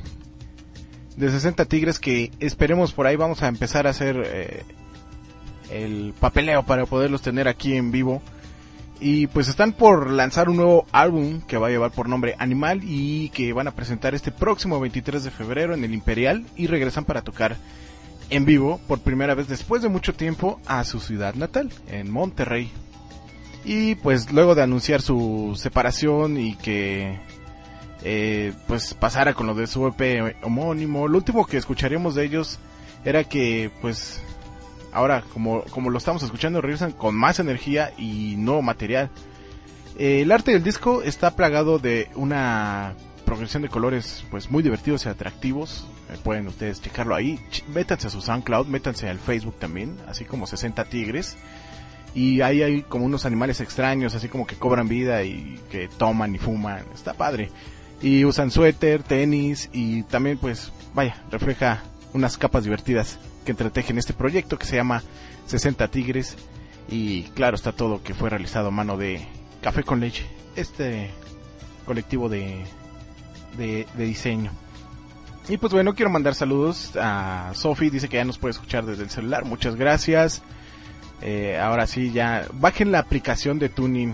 de 1.15 1.31
60 1.31 1.65
Tigres 1.65 1.97
que 1.97 2.29
esperemos 2.39 2.93
por 2.93 3.07
ahí 3.07 3.15
vamos 3.15 3.41
a 3.41 3.47
empezar 3.47 3.87
a 3.87 3.89
hacer 3.89 4.21
eh, 4.27 4.63
el 5.71 6.13
papeleo 6.19 6.61
para 6.67 6.85
poderlos 6.85 7.23
tener 7.23 7.47
aquí 7.47 7.75
en 7.75 7.91
vivo. 7.91 8.21
Y 8.99 9.25
pues 9.27 9.47
están 9.47 9.73
por 9.73 10.11
lanzar 10.11 10.49
un 10.49 10.57
nuevo 10.57 10.85
álbum 10.91 11.41
que 11.41 11.57
va 11.57 11.67
a 11.67 11.71
llevar 11.71 11.89
por 11.89 12.09
nombre 12.09 12.35
Animal 12.37 12.81
y 12.83 13.29
que 13.29 13.53
van 13.53 13.67
a 13.67 13.71
presentar 13.71 14.13
este 14.13 14.31
próximo 14.31 14.79
23 14.79 15.23
de 15.23 15.31
febrero 15.31 15.73
en 15.73 15.83
el 15.83 15.95
Imperial 15.95 16.45
y 16.55 16.67
regresan 16.67 17.05
para 17.05 17.23
tocar 17.23 17.57
en 18.29 18.45
vivo 18.45 18.79
por 18.87 18.99
primera 18.99 19.35
vez 19.35 19.47
después 19.47 19.81
de 19.81 19.89
mucho 19.89 20.13
tiempo 20.13 20.59
a 20.65 20.83
su 20.83 20.99
ciudad 20.99 21.35
natal, 21.35 21.71
en 21.87 22.11
Monterrey. 22.11 22.71
Y 23.65 23.95
pues 23.95 24.31
luego 24.31 24.55
de 24.55 24.63
anunciar 24.63 25.01
su 25.01 25.53
separación 25.55 26.37
y 26.37 26.55
que 26.55 27.19
eh, 28.03 28.53
pues 28.67 28.93
pasara 28.93 29.33
con 29.33 29.47
lo 29.47 29.55
de 29.55 29.67
su 29.67 29.87
EP 29.87 30.35
homónimo, 30.43 31.07
lo 31.07 31.17
último 31.17 31.45
que 31.45 31.57
escucharíamos 31.57 32.15
de 32.15 32.25
ellos 32.25 32.59
era 33.03 33.23
que 33.23 33.71
pues 33.81 34.21
ahora 34.91 35.23
como, 35.33 35.63
como 35.63 35.89
lo 35.89 35.97
estamos 35.97 36.23
escuchando, 36.23 36.61
regresan 36.61 36.91
con 36.91 37.15
más 37.15 37.39
energía 37.39 37.91
y 37.97 38.35
nuevo 38.37 38.61
material. 38.61 39.09
Eh, 39.97 40.21
el 40.21 40.31
arte 40.31 40.51
del 40.51 40.63
disco 40.63 41.01
está 41.01 41.35
plagado 41.35 41.79
de 41.79 42.09
una 42.15 42.95
progresión 43.27 43.61
de 43.61 43.67
colores 43.67 44.23
pues 44.31 44.49
muy 44.49 44.63
divertidos 44.63 45.05
y 45.05 45.09
atractivos. 45.09 45.85
Eh, 46.09 46.17
pueden 46.23 46.47
ustedes 46.47 46.81
checarlo 46.81 47.13
ahí. 47.13 47.37
Métanse 47.67 48.07
a 48.07 48.09
su 48.09 48.21
SoundCloud, 48.21 48.67
métanse 48.67 49.09
al 49.09 49.19
Facebook 49.19 49.59
también, 49.59 49.97
así 50.07 50.23
como 50.23 50.47
60 50.47 50.85
Tigres. 50.85 51.35
Y 52.15 52.39
ahí 52.39 52.63
hay 52.63 52.83
como 52.83 53.05
unos 53.05 53.25
animales 53.25 53.59
extraños, 53.59 54.15
así 54.15 54.29
como 54.29 54.47
que 54.47 54.55
cobran 54.55 54.87
vida 54.87 55.23
y 55.23 55.59
que 55.69 55.89
toman 55.89 56.33
y 56.33 56.37
fuman. 56.37 56.85
Está 56.95 57.13
padre. 57.13 57.51
Y 58.01 58.23
usan 58.23 58.49
suéter, 58.49 59.03
tenis 59.03 59.69
y 59.73 60.03
también 60.03 60.37
pues 60.37 60.71
vaya, 60.93 61.21
refleja 61.29 61.83
unas 62.13 62.37
capas 62.37 62.63
divertidas 62.63 63.19
que 63.43 63.51
entretejen 63.51 63.97
este 63.97 64.13
proyecto 64.13 64.57
que 64.57 64.65
se 64.65 64.77
llama 64.77 65.03
60 65.47 65.85
Tigres. 65.89 66.37
Y 66.89 67.23
claro, 67.35 67.57
está 67.57 67.73
todo 67.73 68.01
que 68.01 68.13
fue 68.13 68.29
realizado 68.29 68.69
a 68.69 68.71
mano 68.71 68.95
de 68.95 69.27
Café 69.61 69.83
con 69.83 69.99
Leche, 69.99 70.25
este 70.55 71.11
colectivo 71.85 72.29
de, 72.29 72.63
de, 73.57 73.87
diseño. 73.95 74.51
Y 75.49 75.57
pues 75.57 75.71
bueno, 75.73 75.95
quiero 75.95 76.09
mandar 76.09 76.35
saludos 76.35 76.91
a 76.99 77.51
Sofi, 77.53 77.89
dice 77.89 78.09
que 78.09 78.17
ya 78.17 78.25
nos 78.25 78.37
puede 78.37 78.51
escuchar 78.51 78.85
desde 78.85 79.03
el 79.03 79.09
celular, 79.09 79.45
muchas 79.45 79.75
gracias. 79.75 80.41
Eh, 81.21 81.57
ahora 81.57 81.87
sí, 81.87 82.11
ya 82.11 82.47
bajen 82.53 82.91
la 82.91 82.99
aplicación 82.99 83.57
de 83.57 83.69
Tuning, 83.69 84.13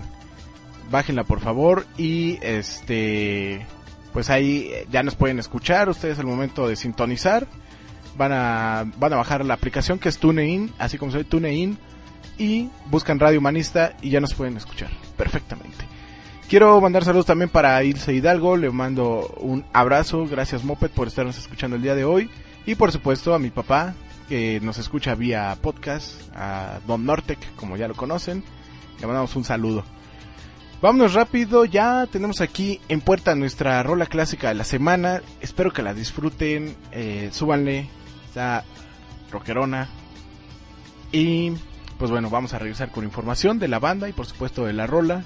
bájenla 0.90 1.24
por 1.24 1.40
favor 1.40 1.86
y 1.98 2.38
este, 2.40 3.66
pues 4.12 4.30
ahí 4.30 4.70
eh, 4.72 4.86
ya 4.90 5.02
nos 5.02 5.16
pueden 5.16 5.38
escuchar 5.38 5.88
ustedes 5.88 6.18
al 6.18 6.26
momento 6.26 6.68
de 6.68 6.76
sintonizar. 6.76 7.46
Van 8.16 8.30
a, 8.32 8.84
van 8.96 9.12
a 9.12 9.16
bajar 9.16 9.44
la 9.44 9.54
aplicación 9.54 9.98
que 9.98 10.08
es 10.08 10.18
TuneIn, 10.18 10.72
así 10.78 10.98
como 10.98 11.10
soy 11.10 11.24
TuneIn, 11.24 11.76
y 12.38 12.70
buscan 12.86 13.18
Radio 13.18 13.40
Humanista 13.40 13.96
y 14.02 14.10
ya 14.10 14.20
nos 14.20 14.34
pueden 14.34 14.56
escuchar 14.56 14.90
perfectamente. 15.16 15.93
Quiero 16.54 16.80
mandar 16.80 17.04
saludos 17.04 17.26
también 17.26 17.50
para 17.50 17.82
Ilse 17.82 18.14
Hidalgo, 18.14 18.56
le 18.56 18.70
mando 18.70 19.26
un 19.40 19.64
abrazo, 19.72 20.24
gracias 20.24 20.62
Moped 20.62 20.90
por 20.90 21.08
estarnos 21.08 21.36
escuchando 21.36 21.74
el 21.74 21.82
día 21.82 21.96
de 21.96 22.04
hoy 22.04 22.30
y 22.64 22.76
por 22.76 22.92
supuesto 22.92 23.34
a 23.34 23.40
mi 23.40 23.50
papá 23.50 23.92
que 24.28 24.60
nos 24.60 24.78
escucha 24.78 25.16
vía 25.16 25.58
podcast, 25.60 26.32
a 26.32 26.78
Don 26.86 27.04
Nortec 27.04 27.40
como 27.56 27.76
ya 27.76 27.88
lo 27.88 27.96
conocen, 27.96 28.44
le 29.00 29.06
mandamos 29.08 29.34
un 29.34 29.42
saludo. 29.42 29.84
Vámonos 30.80 31.14
rápido, 31.14 31.64
ya 31.64 32.06
tenemos 32.06 32.40
aquí 32.40 32.80
en 32.88 33.00
puerta 33.00 33.34
nuestra 33.34 33.82
rola 33.82 34.06
clásica 34.06 34.46
de 34.50 34.54
la 34.54 34.62
semana, 34.62 35.22
espero 35.40 35.72
que 35.72 35.82
la 35.82 35.92
disfruten, 35.92 36.76
eh, 36.92 37.30
súbanle, 37.32 37.88
está 38.28 38.62
rockerona 39.32 39.88
y 41.10 41.50
pues 41.98 42.12
bueno, 42.12 42.30
vamos 42.30 42.54
a 42.54 42.60
regresar 42.60 42.92
con 42.92 43.02
información 43.02 43.58
de 43.58 43.66
la 43.66 43.80
banda 43.80 44.08
y 44.08 44.12
por 44.12 44.26
supuesto 44.26 44.66
de 44.66 44.72
la 44.72 44.86
rola 44.86 45.24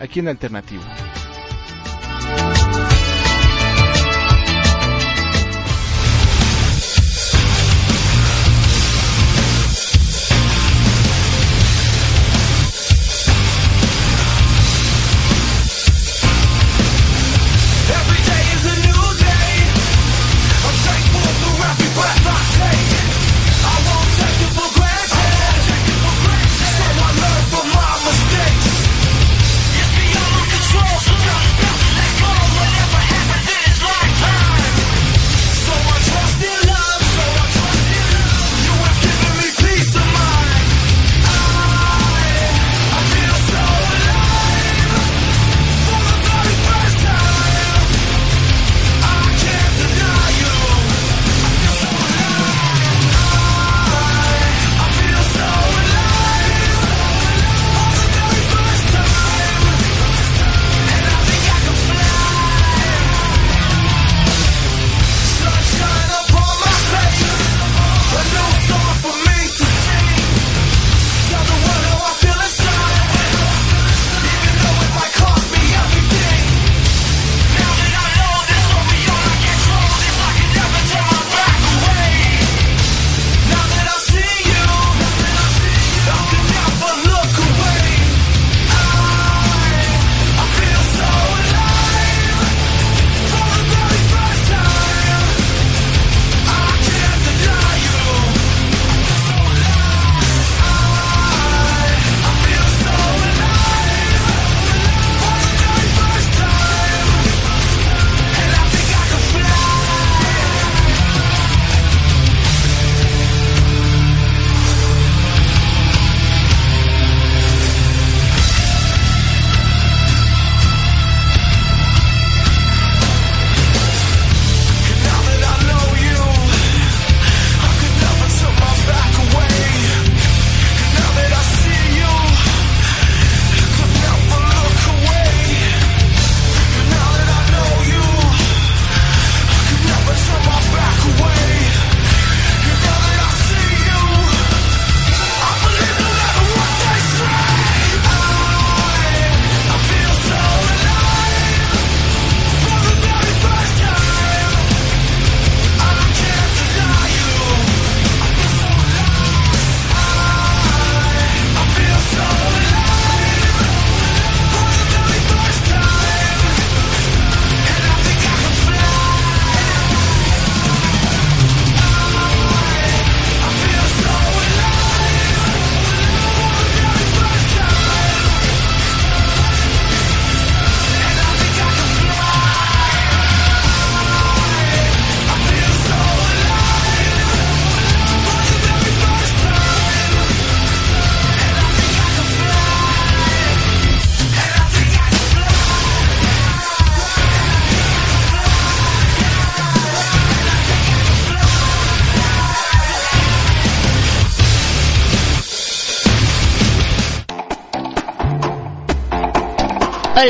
aquí 0.00 0.20
en 0.20 0.28
Alternativo. 0.28 0.82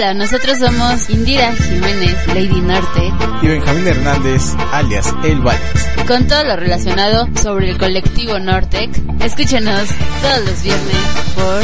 Hola, 0.06 0.14
nosotros 0.14 0.58
somos 0.60 1.10
Indira 1.10 1.52
Jiménez, 1.52 2.14
Lady 2.28 2.60
Norte, 2.60 3.12
Y 3.42 3.48
Benjamín 3.48 3.88
Hernández, 3.88 4.54
alias 4.70 5.12
El 5.24 5.40
Valles. 5.40 5.88
con 6.06 6.28
todo 6.28 6.44
lo 6.44 6.54
relacionado 6.54 7.26
sobre 7.42 7.70
el 7.70 7.76
colectivo 7.76 8.38
Nortec. 8.38 8.88
Escúchenos 9.20 9.88
todos 10.22 10.48
los 10.48 10.62
viernes 10.62 10.96
por 11.34 11.60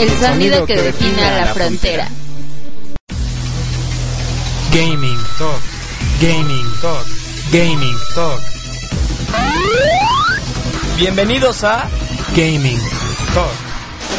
el 0.00 0.10
sonido 0.18 0.66
que 0.66 0.82
defina 0.82 1.30
la 1.30 1.46
frontera. 1.54 2.08
Gaming 4.72 5.20
Talk. 5.38 5.60
Gaming 6.20 6.66
Talk. 6.82 7.06
Gaming 7.52 7.96
Talk. 8.12 8.55
Bienvenidos 10.96 11.62
a 11.64 11.88
Gaming 12.34 12.78
Talk. 13.34 13.50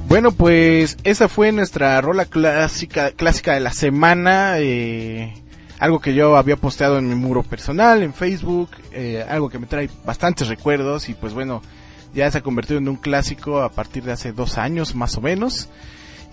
Bueno, 0.08 0.32
pues 0.32 0.98
esa 1.04 1.28
fue 1.28 1.52
nuestra 1.52 2.00
rola 2.02 2.26
clásica, 2.26 3.12
clásica 3.12 3.54
de 3.54 3.60
la 3.62 3.74
semana. 3.74 4.56
eh, 4.60 5.34
algo 5.80 6.00
que 6.00 6.14
yo 6.14 6.38
había 6.38 6.56
posteado 6.56 6.98
en 7.00 7.10
mi 7.10 7.16
muro 7.16 7.44
personal, 7.44 8.04
en 8.04 8.14
Facebook. 8.14 8.70
eh, 8.92 9.26
algo 9.28 9.50
que 9.50 9.60
me 9.60 9.66
trae 9.66 9.90
bastantes 10.06 10.48
recuerdos. 10.48 11.10
Y 11.10 11.14
pues 11.16 11.34
bueno, 11.34 11.62
ya 12.14 12.30
se 12.30 12.38
ha 12.38 12.42
convertido 12.42 12.78
en 12.80 12.88
un 12.90 12.96
clásico 12.96 13.62
a 13.62 13.72
partir 13.72 14.04
de 14.04 14.12
hace 14.12 14.32
dos 14.34 14.58
años 14.58 14.94
más 14.96 15.18
o 15.18 15.22
menos. 15.22 15.70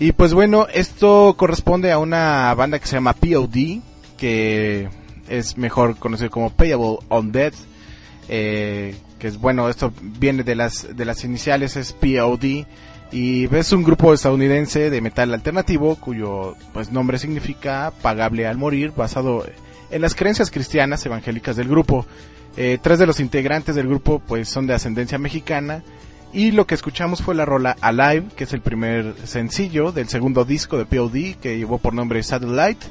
Y 0.01 0.13
pues 0.13 0.33
bueno, 0.33 0.67
esto 0.73 1.35
corresponde 1.37 1.93
a 1.93 1.99
una 1.99 2.55
banda 2.55 2.79
que 2.79 2.87
se 2.87 2.97
llama 2.97 3.13
POD, 3.13 3.81
que 4.17 4.89
es 5.29 5.59
mejor 5.59 5.99
conocido 5.99 6.31
como 6.31 6.49
Payable 6.49 6.97
on 7.11 7.31
Dead. 7.33 7.53
eh, 8.27 8.97
que 9.19 9.29
es 9.29 9.39
bueno, 9.39 9.69
esto 9.69 9.93
viene 10.19 10.43
de 10.43 10.55
las, 10.55 10.97
de 10.97 11.05
las 11.05 11.23
iniciales, 11.23 11.77
es 11.77 11.93
POD. 11.93 12.65
Y 13.13 13.55
es 13.55 13.73
un 13.73 13.83
grupo 13.83 14.15
estadounidense 14.15 14.89
de 14.89 15.01
metal 15.03 15.35
alternativo 15.35 15.97
cuyo 15.97 16.57
pues 16.73 16.91
nombre 16.91 17.19
significa 17.19 17.93
pagable 18.01 18.47
al 18.47 18.57
morir, 18.57 18.95
basado 18.97 19.45
en 19.91 20.01
las 20.01 20.15
creencias 20.15 20.51
cristianas 20.51 21.05
evangélicas 21.05 21.57
del 21.57 21.69
grupo. 21.69 22.07
Eh, 22.57 22.79
tres 22.81 22.99
de 22.99 23.07
los 23.07 23.21
integrantes 23.21 23.75
del 23.75 23.87
grupo 23.87 24.23
pues 24.27 24.49
son 24.49 24.67
de 24.67 24.73
ascendencia 24.73 25.19
mexicana 25.19 25.85
y 26.33 26.53
lo 26.53 26.67
que 26.67 26.77
escuchamos 26.77 27.23
fue 27.23 27.35
la 27.35 27.45
rola 27.45 27.77
Alive, 27.81 28.29
que 28.37 28.45
es 28.45 28.53
el 28.53 28.61
primer 28.61 29.15
sencillo 29.25 29.91
del 29.91 30.09
segundo 30.09 30.45
disco 30.45 30.79
de 30.79 30.87
POD 30.87 31.41
que 31.41 31.59
llevó 31.59 31.79
por 31.79 31.93
nombre 31.93 32.23
Satellite. 32.23 32.87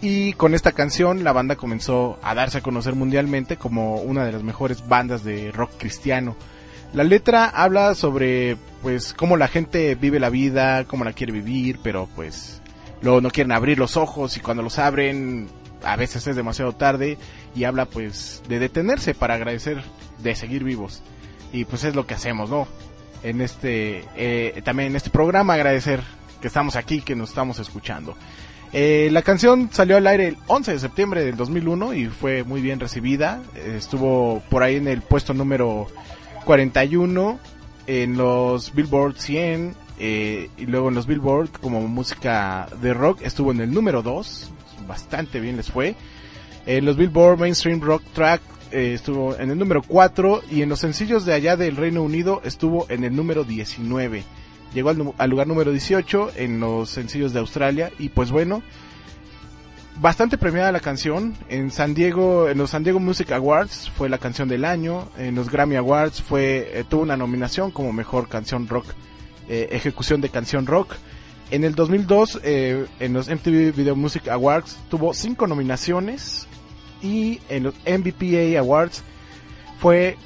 Y 0.00 0.32
con 0.32 0.54
esta 0.54 0.72
canción 0.72 1.22
la 1.22 1.32
banda 1.32 1.56
comenzó 1.56 2.18
a 2.22 2.34
darse 2.34 2.58
a 2.58 2.62
conocer 2.62 2.94
mundialmente 2.94 3.56
como 3.56 3.96
una 3.96 4.24
de 4.24 4.32
las 4.32 4.42
mejores 4.42 4.88
bandas 4.88 5.22
de 5.22 5.52
rock 5.52 5.70
cristiano. 5.78 6.34
La 6.94 7.04
letra 7.04 7.46
habla 7.46 7.94
sobre 7.94 8.56
pues 8.82 9.12
cómo 9.12 9.36
la 9.36 9.48
gente 9.48 9.94
vive 9.94 10.18
la 10.18 10.30
vida, 10.30 10.84
cómo 10.84 11.04
la 11.04 11.12
quiere 11.12 11.32
vivir, 11.32 11.78
pero 11.82 12.08
pues 12.16 12.60
luego 13.02 13.20
no 13.20 13.30
quieren 13.30 13.52
abrir 13.52 13.78
los 13.78 13.96
ojos 13.96 14.36
y 14.36 14.40
cuando 14.40 14.62
los 14.62 14.78
abren 14.78 15.48
a 15.84 15.96
veces 15.96 16.26
es 16.26 16.36
demasiado 16.36 16.72
tarde 16.72 17.18
y 17.54 17.64
habla 17.64 17.84
pues 17.84 18.42
de 18.48 18.58
detenerse 18.58 19.14
para 19.14 19.34
agradecer 19.34 19.82
de 20.22 20.34
seguir 20.34 20.64
vivos. 20.64 21.02
Y 21.52 21.64
pues 21.64 21.84
es 21.84 21.94
lo 21.94 22.06
que 22.06 22.14
hacemos, 22.14 22.50
¿no? 22.50 22.66
En 23.22 23.40
este 23.40 24.04
eh, 24.16 24.60
también 24.64 24.90
en 24.90 24.96
este 24.96 25.10
programa 25.10 25.54
agradecer 25.54 26.00
que 26.40 26.48
estamos 26.48 26.76
aquí, 26.76 27.02
que 27.02 27.14
nos 27.14 27.30
estamos 27.30 27.58
escuchando. 27.58 28.16
Eh, 28.72 29.10
la 29.12 29.20
canción 29.20 29.68
salió 29.70 29.98
al 29.98 30.06
aire 30.06 30.28
el 30.28 30.38
11 30.46 30.72
de 30.72 30.78
septiembre 30.78 31.24
del 31.24 31.36
2001 31.36 31.94
y 31.94 32.06
fue 32.06 32.42
muy 32.42 32.62
bien 32.62 32.80
recibida. 32.80 33.42
Estuvo 33.54 34.42
por 34.48 34.62
ahí 34.62 34.76
en 34.76 34.88
el 34.88 35.02
puesto 35.02 35.34
número 35.34 35.88
41 36.46 37.38
en 37.86 38.16
los 38.16 38.74
Billboard 38.74 39.16
100 39.16 39.74
eh, 39.98 40.48
y 40.56 40.66
luego 40.66 40.88
en 40.88 40.94
los 40.94 41.06
Billboard 41.06 41.50
como 41.60 41.86
música 41.86 42.66
de 42.80 42.94
rock 42.94 43.20
estuvo 43.22 43.52
en 43.52 43.60
el 43.60 43.72
número 43.72 44.02
2. 44.02 44.50
Bastante 44.88 45.38
bien 45.38 45.56
les 45.56 45.70
fue. 45.70 45.94
En 46.64 46.84
los 46.86 46.96
Billboard 46.96 47.38
Mainstream 47.38 47.80
Rock 47.80 48.02
Track 48.14 48.40
eh, 48.72 48.94
estuvo 48.94 49.36
en 49.38 49.50
el 49.50 49.58
número 49.58 49.82
4 49.82 50.42
y 50.50 50.62
en 50.62 50.68
los 50.68 50.80
sencillos 50.80 51.24
de 51.24 51.34
allá 51.34 51.56
del 51.56 51.76
Reino 51.76 52.02
Unido 52.02 52.40
estuvo 52.44 52.86
en 52.88 53.04
el 53.04 53.14
número 53.14 53.44
19. 53.44 54.24
Llegó 54.74 54.88
al, 54.90 55.30
lugar 55.30 55.46
número 55.46 55.70
18 55.70 56.32
en 56.36 56.58
los 56.58 56.88
sencillos 56.88 57.32
de 57.32 57.40
Australia 57.40 57.90
y 57.98 58.08
pues 58.08 58.30
bueno, 58.30 58.62
bastante 60.00 60.38
premiada 60.38 60.72
la 60.72 60.80
canción. 60.80 61.34
En 61.48 61.70
San 61.70 61.94
Diego, 61.94 62.48
en 62.48 62.58
los 62.58 62.70
San 62.70 62.82
Diego 62.82 62.98
Music 62.98 63.32
Awards 63.32 63.90
fue 63.90 64.08
la 64.08 64.18
canción 64.18 64.48
del 64.48 64.64
año. 64.64 65.08
En 65.18 65.34
los 65.34 65.50
Grammy 65.50 65.76
Awards 65.76 66.22
fue 66.22 66.70
eh, 66.72 66.84
tuvo 66.88 67.02
una 67.02 67.16
nominación 67.16 67.70
como 67.70 67.92
mejor 67.92 68.28
canción 68.28 68.66
rock, 68.66 68.86
eh, 69.48 69.68
ejecución 69.72 70.20
de 70.20 70.30
canción 70.30 70.66
rock. 70.66 70.94
En 71.50 71.64
el 71.64 71.74
2002, 71.74 72.40
eh, 72.44 72.86
en 72.98 73.12
los 73.12 73.28
MTV 73.28 73.76
Video 73.76 73.94
Music 73.94 74.28
Awards 74.28 74.78
tuvo 74.88 75.12
cinco 75.12 75.46
nominaciones 75.46 76.48
y 77.02 77.40
en 77.48 77.64
los 77.64 77.74
MVPA 77.86 78.58
Awards 78.58 79.02
fue 79.78 80.16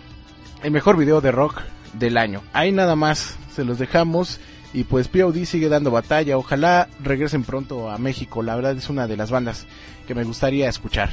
el 0.62 0.70
mejor 0.70 0.96
video 0.96 1.20
de 1.20 1.32
rock 1.32 1.62
del 1.94 2.18
año. 2.18 2.42
Ahí 2.52 2.72
nada 2.72 2.96
más 2.96 3.38
se 3.52 3.64
los 3.64 3.78
dejamos 3.78 4.40
y 4.72 4.84
pues 4.84 5.08
POD 5.08 5.44
sigue 5.44 5.68
dando 5.68 5.90
batalla. 5.90 6.36
Ojalá 6.36 6.88
regresen 7.00 7.44
pronto 7.44 7.90
a 7.90 7.98
México. 7.98 8.42
La 8.42 8.54
verdad 8.56 8.76
es 8.76 8.90
una 8.90 9.06
de 9.06 9.16
las 9.16 9.30
bandas 9.30 9.66
que 10.06 10.14
me 10.14 10.24
gustaría 10.24 10.68
escuchar. 10.68 11.10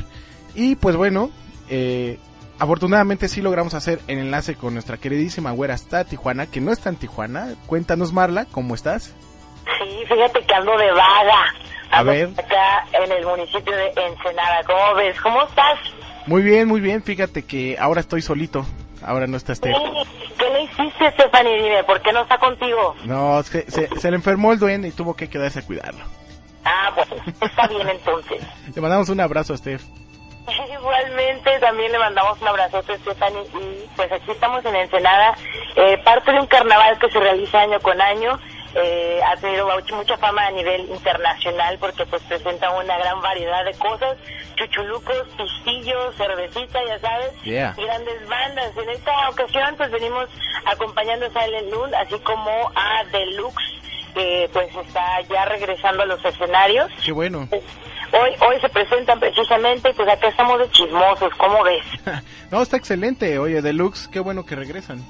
Y 0.55 0.75
pues 0.75 0.95
bueno, 0.95 1.31
eh, 1.69 2.19
afortunadamente 2.59 3.27
sí 3.29 3.41
logramos 3.41 3.73
hacer 3.73 3.99
el 4.07 4.19
enlace 4.19 4.55
con 4.55 4.73
nuestra 4.73 4.97
queridísima 4.97 5.51
güera 5.51 5.73
hasta 5.73 6.03
Tijuana, 6.03 6.47
que 6.47 6.61
no 6.61 6.71
está 6.71 6.89
en 6.89 6.97
Tijuana. 6.97 7.55
Cuéntanos 7.65 8.11
Marla, 8.11 8.45
¿cómo 8.51 8.75
estás? 8.75 9.15
Sí, 9.63 10.05
fíjate 10.07 10.45
que 10.45 10.53
ando 10.53 10.77
de 10.77 10.91
vaga. 10.91 11.45
A 11.93 12.03
ver. 12.03 12.29
Acá 12.37 12.85
en 12.93 13.11
el 13.11 13.25
municipio 13.25 13.75
de 13.75 13.93
Ensenada. 13.95 14.63
¿Cómo 14.65 14.95
ves? 14.95 15.19
¿Cómo 15.21 15.43
estás? 15.43 15.79
Muy 16.25 16.41
bien, 16.41 16.67
muy 16.67 16.81
bien. 16.81 17.03
Fíjate 17.03 17.43
que 17.43 17.77
ahora 17.79 18.01
estoy 18.01 18.21
solito. 18.21 18.65
Ahora 19.05 19.27
no 19.27 19.37
está 19.37 19.53
Steph. 19.53 19.75
¿Qué 20.37 20.49
le 20.49 20.63
hiciste, 20.63 21.11
Stephanie? 21.11 21.61
Dime, 21.61 21.83
¿por 21.83 22.01
qué 22.01 22.13
no 22.13 22.21
está 22.21 22.37
contigo? 22.37 22.95
No, 23.05 23.39
es 23.39 23.49
que 23.49 23.69
se, 23.69 23.87
se 23.99 24.09
le 24.09 24.15
enfermó 24.15 24.53
el 24.53 24.59
duende 24.59 24.87
y 24.87 24.91
tuvo 24.91 25.15
que 25.15 25.29
quedarse 25.29 25.59
a 25.59 25.61
cuidarlo. 25.61 26.03
Ah, 26.63 26.91
bueno, 26.95 27.23
está 27.41 27.67
bien 27.67 27.89
entonces. 27.89 28.41
Le 28.75 28.81
mandamos 28.81 29.09
un 29.09 29.19
abrazo 29.19 29.53
a 29.53 29.57
Steph. 29.57 29.83
Igualmente, 30.73 31.59
también 31.59 31.91
le 31.91 31.99
mandamos 31.99 32.41
un 32.41 32.47
abrazote 32.47 32.93
a 32.93 32.97
Stephanie 32.97 33.43
y 33.53 33.89
pues 33.95 34.11
aquí 34.11 34.31
estamos 34.31 34.63
en 34.65 34.75
Ensenada, 34.75 35.35
eh, 35.75 35.97
parte 36.03 36.31
de 36.31 36.39
un 36.39 36.47
carnaval 36.47 36.97
que 36.99 37.09
se 37.09 37.19
realiza 37.19 37.61
año 37.61 37.79
con 37.79 37.99
año. 38.01 38.39
Eh, 38.75 39.19
ha 39.23 39.35
tenido 39.37 39.67
mucha 39.93 40.17
fama 40.17 40.47
a 40.47 40.51
nivel 40.51 40.89
internacional 40.89 41.77
porque 41.79 42.05
pues 42.07 42.23
presenta 42.23 42.71
una 42.71 42.97
gran 42.97 43.21
variedad 43.21 43.63
de 43.65 43.73
cosas, 43.75 44.17
chuchulucos, 44.55 45.27
pistillos, 45.37 46.15
cervecita, 46.15 46.79
ya 46.87 46.99
sabes, 46.99 47.31
Yeah. 47.43 47.75
grandes 47.77 48.27
bandas. 48.27 48.75
En 48.75 48.89
esta 48.89 49.29
ocasión 49.29 49.75
pues 49.77 49.91
venimos 49.91 50.27
acompañando 50.65 51.27
a 51.27 51.29
Silent 51.29 51.71
Moon, 51.71 51.93
así 51.95 52.17
como 52.21 52.49
a 52.75 53.03
Deluxe, 53.11 53.63
que 54.15 54.49
pues 54.51 54.75
está 54.75 55.21
ya 55.21 55.45
regresando 55.45 56.03
a 56.03 56.05
los 56.07 56.23
escenarios. 56.25 56.89
Qué 57.05 57.11
bueno. 57.11 57.47
hoy 57.51 58.31
hoy 58.41 58.59
se 58.59 58.69
presentan 58.69 59.19
precisamente 59.19 59.91
y 59.91 59.93
pues 59.93 60.09
acá 60.09 60.29
estamos 60.29 60.57
de 60.59 60.69
chismosos, 60.71 61.31
¿cómo 61.37 61.63
ves? 61.63 61.85
No, 62.51 62.61
está 62.61 62.77
excelente. 62.77 63.37
Oye, 63.39 63.61
Deluxe, 63.63 64.07
qué 64.07 64.19
bueno 64.19 64.45
que 64.45 64.55
regresan. 64.55 65.03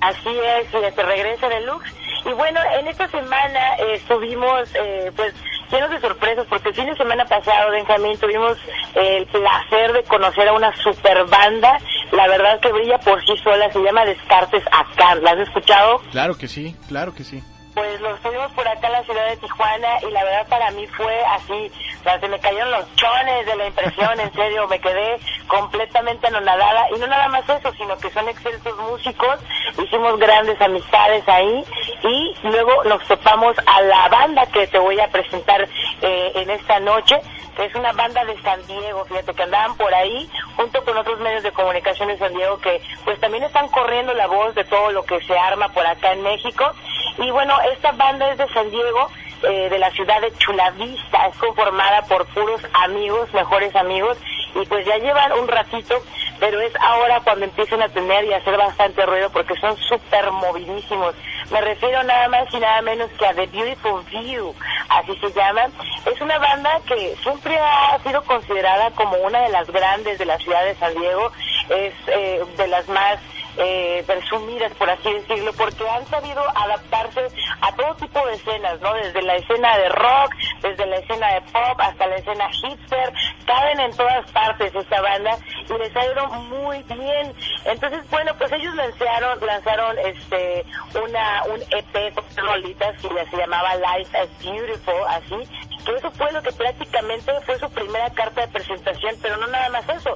Así 0.00 0.38
es, 0.38 0.68
y 0.68 0.94
se 0.94 1.02
regresa 1.02 1.48
Deluxe. 1.48 1.92
Y 2.24 2.32
bueno, 2.32 2.60
en 2.78 2.88
esta 2.88 3.08
semana 3.08 3.76
eh, 3.78 3.94
estuvimos 3.94 4.68
eh, 4.74 5.12
pues 5.14 5.32
llenos 5.70 5.90
de 5.90 6.00
sorpresas 6.00 6.46
porque 6.48 6.70
el 6.70 6.74
fin 6.74 6.86
de 6.86 6.96
semana 6.96 7.24
pasado, 7.24 7.70
Benjamín, 7.70 8.18
tuvimos 8.18 8.58
eh, 8.94 9.18
el 9.18 9.26
placer 9.26 9.92
de 9.92 10.02
conocer 10.04 10.48
a 10.48 10.52
una 10.52 10.74
super 10.76 11.24
banda, 11.26 11.78
la 12.12 12.28
verdad 12.28 12.60
que 12.60 12.72
brilla 12.72 12.98
por 12.98 13.24
sí 13.24 13.36
sola, 13.42 13.70
se 13.72 13.80
llama 13.80 14.04
Descartes 14.04 14.64
Acá. 14.72 15.14
¿La 15.16 15.32
has 15.32 15.48
escuchado? 15.48 16.00
Claro 16.10 16.36
que 16.36 16.48
sí, 16.48 16.76
claro 16.88 17.14
que 17.14 17.24
sí. 17.24 17.42
Pues 17.76 18.00
los 18.00 18.18
tuvimos 18.20 18.50
por 18.52 18.66
acá 18.66 18.86
en 18.86 18.92
la 18.94 19.04
ciudad 19.04 19.28
de 19.28 19.36
Tijuana 19.36 20.00
y 20.00 20.10
la 20.10 20.24
verdad 20.24 20.46
para 20.48 20.70
mí 20.70 20.86
fue 20.86 21.14
así, 21.26 21.70
o 22.06 22.20
se 22.20 22.26
me 22.26 22.40
cayeron 22.40 22.70
los 22.70 22.94
chones 22.94 23.44
de 23.44 23.54
la 23.54 23.66
impresión, 23.66 24.18
en 24.18 24.32
serio, 24.32 24.66
me 24.66 24.80
quedé 24.80 25.18
completamente 25.46 26.26
anonadada 26.26 26.86
y 26.96 26.98
no 26.98 27.06
nada 27.06 27.28
más 27.28 27.46
eso, 27.46 27.70
sino 27.76 27.94
que 27.98 28.08
son 28.12 28.30
excelsos 28.30 28.78
músicos, 28.78 29.40
hicimos 29.76 30.18
grandes 30.18 30.58
amistades 30.58 31.28
ahí 31.28 31.66
y 32.02 32.34
luego 32.44 32.82
nos 32.84 33.06
topamos 33.08 33.54
a 33.66 33.82
la 33.82 34.08
banda 34.08 34.46
que 34.46 34.66
te 34.68 34.78
voy 34.78 34.98
a 34.98 35.08
presentar 35.08 35.68
eh, 36.00 36.32
en 36.34 36.48
esta 36.48 36.80
noche, 36.80 37.20
que 37.56 37.66
es 37.66 37.74
una 37.74 37.92
banda 37.92 38.24
de 38.24 38.40
San 38.40 38.66
Diego, 38.66 39.04
fíjate 39.04 39.34
que 39.34 39.42
andaban 39.42 39.76
por 39.76 39.92
ahí 39.94 40.30
junto 40.56 40.82
con 40.82 40.96
otros 40.96 41.20
medios 41.20 41.42
de 41.42 41.52
comunicación 41.52 42.08
de 42.08 42.16
San 42.16 42.32
Diego 42.32 42.58
que 42.58 42.80
pues 43.04 43.20
también 43.20 43.44
están 43.44 43.68
corriendo 43.68 44.14
la 44.14 44.28
voz 44.28 44.54
de 44.54 44.64
todo 44.64 44.92
lo 44.92 45.04
que 45.04 45.20
se 45.26 45.38
arma 45.38 45.68
por 45.68 45.86
acá 45.86 46.12
en 46.12 46.22
México 46.22 46.72
y 47.18 47.30
bueno, 47.30 47.56
esta 47.72 47.92
banda 47.92 48.30
es 48.30 48.38
de 48.38 48.48
San 48.48 48.70
Diego, 48.70 49.10
eh, 49.42 49.68
de 49.68 49.78
la 49.78 49.90
ciudad 49.90 50.20
de 50.20 50.32
Chulavista, 50.38 51.26
es 51.26 51.36
conformada 51.36 52.02
por 52.02 52.26
puros 52.28 52.60
amigos, 52.72 53.32
mejores 53.34 53.74
amigos, 53.76 54.18
y 54.54 54.64
pues 54.66 54.86
ya 54.86 54.96
llevan 54.96 55.32
un 55.32 55.46
ratito, 55.46 56.02
pero 56.40 56.60
es 56.60 56.72
ahora 56.80 57.20
cuando 57.20 57.44
empiezan 57.44 57.82
a 57.82 57.88
tener 57.88 58.24
y 58.24 58.32
hacer 58.32 58.56
bastante 58.56 59.04
ruido 59.04 59.30
porque 59.30 59.54
son 59.56 59.76
súper 59.76 60.30
movidísimos. 60.32 61.14
Me 61.50 61.60
refiero 61.60 62.02
nada 62.02 62.28
más 62.28 62.52
y 62.52 62.58
nada 62.58 62.80
menos 62.82 63.10
que 63.18 63.26
a 63.26 63.34
The 63.34 63.46
Beautiful 63.46 64.02
View, 64.04 64.54
así 64.88 65.14
se 65.16 65.32
llama. 65.32 65.68
Es 66.06 66.20
una 66.20 66.38
banda 66.38 66.80
que 66.86 67.14
siempre 67.22 67.58
ha 67.58 67.98
sido 68.02 68.22
considerada 68.24 68.90
como 68.92 69.16
una 69.18 69.42
de 69.42 69.50
las 69.50 69.70
grandes 69.70 70.18
de 70.18 70.24
la 70.24 70.38
ciudad 70.38 70.64
de 70.64 70.74
San 70.76 70.94
Diego, 70.94 71.30
es 71.68 71.94
eh, 72.08 72.42
de 72.56 72.68
las 72.68 72.88
más 72.88 73.18
eh, 73.56 74.04
presumidas, 74.06 74.72
por 74.74 74.90
así 74.90 75.12
decirlo, 75.12 75.52
porque 75.54 75.88
han 75.88 76.06
sabido 76.06 76.42
adaptarse 76.54 77.26
a 77.60 77.72
todo 77.72 77.94
tipo 77.96 78.24
de 78.26 78.34
escenas, 78.34 78.80
¿no? 78.80 78.92
Desde 78.94 79.22
la 79.22 79.36
escena 79.36 79.78
de 79.78 79.88
rock, 79.88 80.34
desde 80.62 80.86
la 80.86 80.96
escena 80.96 81.34
de 81.34 81.40
pop 81.42 81.78
hasta 81.78 82.06
la 82.06 82.16
escena 82.16 82.48
hipster, 82.50 83.12
caben 83.46 83.80
en 83.80 83.96
todas 83.96 84.30
partes 84.32 84.74
esta 84.74 85.00
banda 85.00 85.36
y 85.68 85.78
les 85.78 85.96
ha 85.96 86.06
ido 86.06 86.26
muy 86.26 86.82
bien. 86.82 87.32
Entonces, 87.64 88.08
bueno, 88.10 88.32
pues 88.38 88.52
ellos 88.52 88.74
lanzaron, 88.74 89.38
lanzaron 89.46 89.98
este 89.98 90.64
una 90.94 91.44
un 91.44 91.60
EP 91.62 92.14
con 92.14 92.24
rolitas 92.36 93.00
que 93.00 93.08
se 93.08 93.36
llamaba 93.36 93.74
Life 93.76 94.16
as 94.16 94.28
Beautiful, 94.38 94.94
así, 95.08 95.75
que 95.86 95.94
eso 95.94 96.10
fue 96.10 96.32
lo 96.32 96.42
que 96.42 96.52
prácticamente 96.52 97.32
fue 97.46 97.58
su 97.58 97.70
primera 97.70 98.10
carta 98.10 98.40
de 98.42 98.48
presentación, 98.48 99.14
pero 99.22 99.36
no 99.38 99.46
nada 99.46 99.68
más 99.70 99.88
eso, 99.88 100.14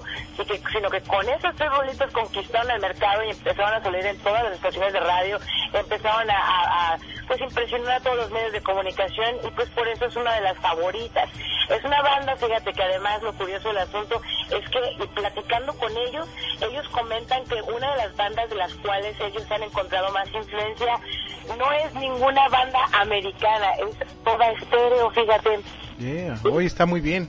sino 0.72 0.90
que, 0.90 1.00
con 1.02 1.28
esas 1.28 1.54
tres 1.56 1.70
rolitas 1.70 2.12
conquistaron 2.12 2.70
el 2.72 2.80
mercado 2.80 3.22
y 3.24 3.30
empezaron 3.30 3.74
a 3.74 3.82
salir 3.82 4.04
en 4.04 4.18
todas 4.18 4.42
las 4.44 4.52
estaciones 4.54 4.92
de 4.92 5.00
radio, 5.00 5.38
empezaron 5.72 6.28
a, 6.30 6.34
a- 6.36 6.94
a, 6.94 6.98
pues 7.28 7.40
impresionar 7.40 7.92
a 7.92 8.00
todos 8.00 8.16
los 8.16 8.30
medios 8.32 8.52
de 8.52 8.60
comunicación 8.62 9.36
y 9.44 9.50
pues 9.52 9.68
por 9.70 9.86
eso 9.88 10.06
es 10.06 10.16
una 10.16 10.34
de 10.34 10.40
las 10.42 10.58
favoritas. 10.58 11.30
Es 11.68 11.84
una 11.84 12.02
banda, 12.02 12.34
fíjate 12.34 12.72
que 12.72 12.82
además 12.82 13.22
lo 13.22 13.32
curioso 13.34 13.68
del 13.68 13.78
asunto 13.78 14.20
es 14.50 14.68
que 14.70 15.06
platicando 15.14 15.72
con 15.78 15.96
ellos, 15.96 16.26
ellos 16.60 16.88
comentan 16.88 17.44
que 17.44 17.62
una 17.62 17.92
de 17.92 17.96
las 17.98 18.16
bandas 18.16 18.50
de 18.50 18.56
las 18.56 18.74
cuales 18.74 19.14
ellos 19.20 19.48
han 19.52 19.62
encontrado 19.62 20.10
más 20.10 20.28
influencia 20.34 20.98
no 21.56 21.72
es 21.72 21.94
ninguna 21.94 22.48
banda 22.48 22.80
americana, 22.94 23.72
es 23.74 23.96
toda 24.24 24.50
estéreo, 24.50 25.10
fíjate. 25.10 25.59
Yeah, 25.98 26.38
hoy 26.44 26.66
está 26.66 26.86
muy 26.86 27.00
bien. 27.00 27.28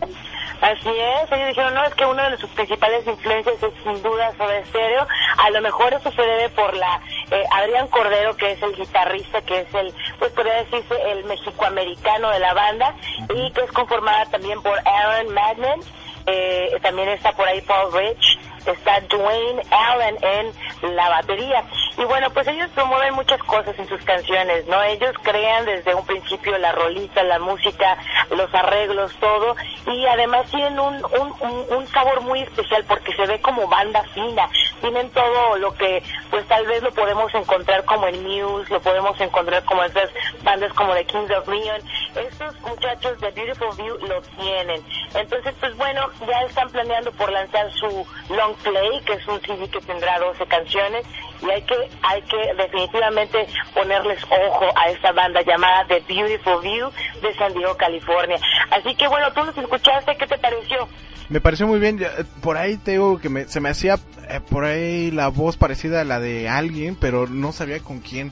Así 0.62 0.90
es, 0.90 1.32
ellos 1.32 1.48
dijeron, 1.48 1.74
no, 1.74 1.84
es 1.84 1.96
que 1.96 2.06
una 2.06 2.30
de 2.30 2.38
sus 2.38 2.50
principales 2.52 3.06
influencias 3.08 3.56
es 3.64 3.74
sin 3.84 4.04
duda 4.04 4.32
sobre 4.38 4.60
estéreo. 4.60 5.08
A 5.40 5.50
lo 5.50 5.60
mejor 5.60 5.92
eso 5.92 6.12
se 6.12 6.22
debe 6.22 6.50
por 6.50 6.76
la 6.76 7.02
eh, 7.32 7.44
Adrián 7.52 7.88
Cordero, 7.88 8.38
que 8.38 8.52
es 8.52 8.62
el 8.62 8.76
guitarrista, 8.76 9.42
que 9.42 9.62
es 9.62 9.74
el, 9.74 9.92
pues 10.20 10.32
podría 10.34 10.64
decirse, 10.64 10.96
el 11.12 11.26
mexicoamericano 11.26 12.30
de 12.30 12.40
la 12.40 12.54
banda, 12.54 12.96
y 13.34 13.52
que 13.54 13.62
es 13.62 13.72
conformada 13.72 14.26
también 14.28 14.62
por 14.62 14.78
Aaron 14.88 15.34
Madden, 15.34 15.82
eh, 16.26 16.78
también 16.82 17.10
está 17.10 17.32
por 17.34 17.48
ahí 17.48 17.62
Paul 17.62 17.94
Rich, 17.94 18.40
está 18.66 19.00
Dwayne 19.02 19.62
Allen 19.72 20.18
en 20.22 20.96
la 20.96 21.10
batería. 21.10 21.64
Y 21.98 22.04
bueno, 22.06 22.30
pues 22.32 22.48
ellos 22.48 22.70
promueven 22.74 23.14
muchas 23.14 23.42
cosas 23.44 23.78
en 23.78 23.88
sus 23.88 24.02
canciones, 24.04 24.66
¿no? 24.68 24.82
Ellos 24.84 25.14
crean 25.24 25.66
desde 25.66 25.94
un 25.94 26.06
principio 26.06 26.58
la 26.58 26.72
rolita, 26.72 27.24
la 27.24 27.40
música, 27.40 27.98
los 28.32 28.54
arreglos, 28.54 29.14
todo, 29.20 29.56
y 29.88 30.06
además 30.06 30.50
tienen 30.50 30.80
un, 30.80 30.96
un, 30.96 31.66
un, 31.70 31.88
sabor 31.88 32.22
muy 32.22 32.42
especial 32.42 32.86
porque 32.88 33.14
se 33.14 33.26
ve 33.26 33.42
como 33.42 33.68
banda 33.68 34.04
fina, 34.14 34.50
tienen 34.80 35.10
todo 35.12 35.58
lo 35.58 35.74
que, 35.74 36.02
pues 36.30 36.48
tal 36.48 36.66
vez 36.66 36.82
lo 36.82 36.92
podemos 36.92 37.34
encontrar 37.34 37.84
como 37.86 38.08
en 38.08 38.24
Muse, 38.24 38.72
lo 38.72 38.82
podemos 38.82 39.20
encontrar 39.20 39.64
como 39.66 39.84
estas 39.84 40.10
bandas 40.44 40.72
como 40.74 40.94
The 40.94 41.06
Kings 41.06 41.32
of 41.32 41.48
Leon, 41.48 41.82
estos 42.16 42.60
muchachos 42.62 43.20
de 43.20 43.32
Beautiful 43.32 43.76
View 43.76 43.98
lo 44.08 44.22
tienen. 44.22 44.82
Entonces, 45.14 45.54
pues 45.60 45.76
bueno, 45.76 46.10
ya 46.20 46.42
están 46.48 46.70
planeando 46.70 47.12
por 47.14 47.32
lanzar 47.32 47.72
su 47.74 47.88
long 48.34 48.56
play, 48.64 49.02
que 49.06 49.14
es 49.14 49.28
un 49.28 49.40
CD 49.42 49.68
que 49.70 49.80
tendrá 49.82 50.20
12 50.20 50.46
canciones, 50.48 51.06
y 51.42 51.50
hay 51.50 51.62
que, 51.64 51.76
hay 52.04 52.22
que 52.24 52.54
definitivamente 52.58 53.48
ponerles 53.74 54.24
ojo 54.26 54.66
a 54.76 54.90
esta 54.90 55.12
banda 55.12 55.42
llamada 55.42 55.86
The 55.88 56.02
Beautiful 56.08 56.62
View 56.62 56.90
de 57.22 57.34
San 57.36 57.54
Diego, 57.54 57.76
California. 57.78 58.38
Así 58.72 58.96
que 58.96 59.08
bueno, 59.08 59.32
tú 59.34 59.44
los 59.44 59.58
escuchaste, 59.58 60.16
¿qué 60.18 60.28
te 60.28 60.38
pareció? 60.38 60.88
Me 61.30 61.40
pareció 61.40 61.66
muy 61.66 61.80
bien. 61.80 62.02
eh, 62.02 62.08
Por 62.42 62.58
ahí 62.58 62.78
te 62.78 62.92
digo 62.92 63.20
que 63.20 63.30
me- 63.30 63.46
se 63.46 63.62
me 63.62 63.70
hacía 63.70 63.96
eh, 64.30 64.40
por 64.50 64.66
ahí 64.66 65.12
la 65.12 65.30
voz 65.30 65.56
parecida 65.58 66.02
a 66.02 66.04
la 66.04 66.20
de 66.20 66.50
alguien, 66.50 66.96
pero 67.00 67.26
no 67.28 67.52
sabía 67.54 67.80
con 67.80 68.00
quién. 68.00 68.32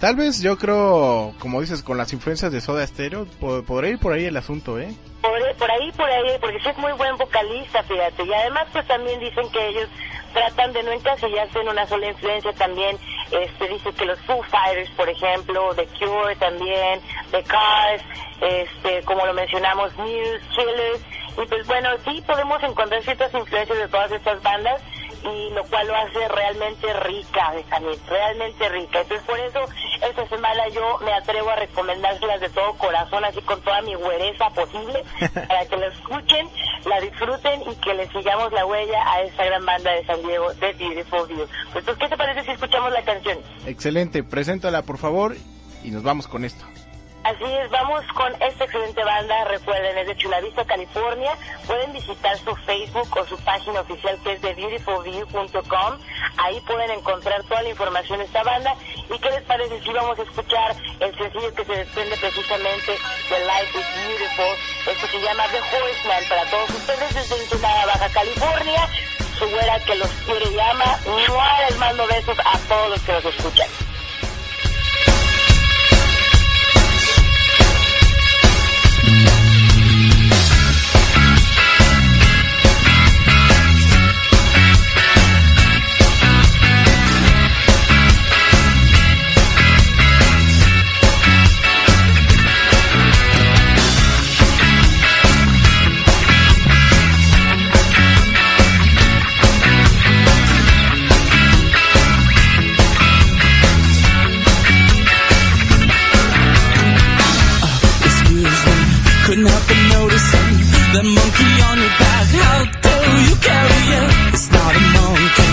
Tal 0.00 0.14
vez 0.14 0.40
yo 0.40 0.56
creo, 0.58 1.34
como 1.40 1.60
dices, 1.60 1.82
con 1.82 1.98
las 1.98 2.12
influencias 2.12 2.52
de 2.52 2.60
Soda 2.60 2.86
Stereo, 2.86 3.26
po- 3.40 3.62
podría 3.64 3.90
ir 3.90 3.98
por 3.98 4.12
ahí 4.12 4.26
el 4.26 4.36
asunto, 4.36 4.78
¿eh? 4.78 4.94
Por, 5.22 5.70
ahí, 5.70 5.90
por 5.92 6.08
ahí, 6.08 6.38
porque 6.40 6.60
sí 6.62 6.68
es 6.68 6.78
muy 6.78 6.92
buen 6.92 7.16
vocalista, 7.16 7.82
fíjate. 7.82 8.22
Y 8.24 8.32
además, 8.32 8.68
pues 8.72 8.86
también 8.86 9.18
dicen 9.18 9.50
que 9.50 9.68
ellos 9.68 9.88
tratan 10.32 10.72
de 10.72 10.84
no 10.84 10.92
encasillarse 10.92 11.58
en 11.58 11.68
una 11.68 11.84
sola 11.86 12.06
influencia. 12.10 12.52
También 12.52 12.96
este, 13.32 13.68
dice 13.68 13.90
que 13.92 14.04
los 14.06 14.20
Foo 14.20 14.40
Fighters, 14.44 14.90
por 14.92 15.08
ejemplo, 15.08 15.74
The 15.74 15.86
Cure 15.98 16.36
también, 16.36 17.00
The 17.32 17.42
Cars, 17.42 18.02
este, 18.40 19.02
como 19.02 19.26
lo 19.26 19.34
mencionamos, 19.34 19.92
Muse, 19.96 20.40
Killers. 20.54 21.02
Y 21.42 21.46
pues 21.48 21.66
bueno, 21.66 21.88
sí 22.04 22.22
podemos 22.24 22.62
encontrar 22.62 23.02
ciertas 23.02 23.34
influencias 23.34 23.78
de 23.78 23.88
todas 23.88 24.12
estas 24.12 24.40
bandas 24.44 24.80
y 25.24 25.50
lo 25.54 25.64
cual 25.64 25.86
lo 25.86 25.96
hace 25.96 26.28
realmente 26.28 26.92
rica, 27.00 27.52
Benjamín, 27.52 27.98
realmente 28.08 28.68
rica. 28.68 29.00
Entonces 29.00 29.26
por 29.26 29.38
eso 29.38 29.60
esta 30.02 30.28
semana 30.28 30.68
yo 30.68 30.98
me 31.04 31.12
atrevo 31.12 31.50
a 31.50 31.56
recomendárselas 31.56 32.40
de 32.40 32.48
todo 32.50 32.74
corazón, 32.74 33.24
así 33.24 33.40
con 33.42 33.60
toda 33.62 33.82
mi 33.82 33.94
güereza 33.94 34.50
posible, 34.50 35.04
para 35.48 35.66
que 35.66 35.76
la 35.76 35.86
escuchen, 35.86 36.48
la 36.84 37.00
disfruten 37.00 37.62
y 37.70 37.74
que 37.76 37.94
le 37.94 38.08
sigamos 38.10 38.52
la 38.52 38.66
huella 38.66 39.12
a 39.12 39.22
esta 39.22 39.44
gran 39.44 39.64
banda 39.64 39.92
de 39.92 40.04
San 40.06 40.22
Diego, 40.22 40.52
The 40.54 40.72
Beautiful 40.74 41.26
View. 41.28 41.46
Entonces, 41.66 41.96
¿qué 41.98 42.08
te 42.08 42.16
parece 42.16 42.44
si 42.44 42.50
escuchamos 42.52 42.92
la 42.92 43.02
canción? 43.02 43.38
Excelente, 43.66 44.22
preséntala 44.22 44.82
por 44.82 44.98
favor 44.98 45.36
y 45.84 45.90
nos 45.90 46.02
vamos 46.02 46.28
con 46.28 46.44
esto. 46.44 46.64
Así 47.24 47.44
es, 47.44 47.70
vamos 47.70 48.04
con 48.14 48.32
esta 48.40 48.64
excelente 48.64 49.04
banda, 49.04 49.44
recuerden, 49.44 49.98
es 49.98 50.06
de 50.06 50.16
Chula 50.16 50.40
Vista, 50.40 50.64
California. 50.64 51.36
Pueden 51.66 51.92
visitar 51.92 52.38
su 52.38 52.54
Facebook 52.56 53.08
o 53.18 53.26
su 53.26 53.36
página 53.38 53.80
oficial 53.80 54.18
que 54.22 54.32
es 54.32 54.40
de 54.40 54.54
beautifulview.com. 54.54 55.98
Ahí 56.38 56.60
pueden 56.60 56.90
encontrar 56.92 57.42
toda 57.44 57.62
la 57.62 57.68
información 57.70 58.20
de 58.20 58.24
esta 58.24 58.42
banda. 58.44 58.74
¿Y 59.12 59.18
qué 59.18 59.30
les 59.30 59.42
parece 59.42 59.80
si 59.82 59.92
vamos 59.92 60.18
a 60.18 60.22
escuchar 60.22 60.76
el 61.00 61.18
sencillo 61.18 61.54
que 61.54 61.64
se 61.64 61.72
desprende 61.72 62.16
precisamente 62.16 62.92
de 62.92 63.38
Life 63.40 63.78
is 63.78 64.06
Beautiful? 64.06 64.92
Esto 64.92 65.06
se 65.08 65.20
llama 65.20 65.44
The 65.48 65.58
Horseman 65.58 66.28
para 66.28 66.50
todos 66.50 66.70
ustedes 66.70 67.14
desde 67.14 67.42
Ensenada, 67.42 67.86
Baja 67.86 68.08
California. 68.10 68.88
Su 69.38 69.48
güera 69.50 69.78
que 69.80 69.94
los 69.96 70.10
quiere 70.24 70.50
y 70.50 70.60
ama. 70.60 70.98
Les 71.68 71.76
mando 71.78 72.06
besos 72.06 72.38
a 72.38 72.58
todos 72.68 72.90
los 72.90 73.02
que 73.02 73.12
nos 73.12 73.24
escuchan. 73.24 73.68
Monkey 111.38 111.62
on 111.62 111.78
your 111.78 111.88
back, 111.98 112.26
how 112.26 112.64
dare 112.82 113.16
you 113.28 113.36
carry 113.36 113.82
it? 113.98 114.34
It's 114.34 114.50
not 114.50 114.74
a 114.74 114.80
monkey, 114.80 115.50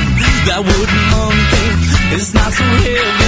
that 0.47 0.61
wooden 0.65 1.01
monkey. 1.11 2.15
It's 2.15 2.33
not 2.33 2.51
so 2.53 2.63
heavy. 2.63 3.24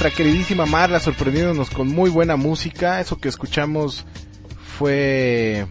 Nuestra 0.00 0.16
queridísima 0.16 0.64
Marla 0.64 0.98
sorprendiéndonos 0.98 1.68
con 1.68 1.86
muy 1.88 2.08
buena 2.08 2.36
música. 2.36 3.02
Eso 3.02 3.18
que 3.18 3.28
escuchamos 3.28 4.06
fue 4.78 5.66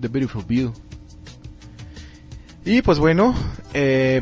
The 0.00 0.08
Beautiful 0.08 0.44
View. 0.44 0.72
Y 2.64 2.82
pues 2.82 2.98
bueno, 2.98 3.36
eh, 3.72 4.20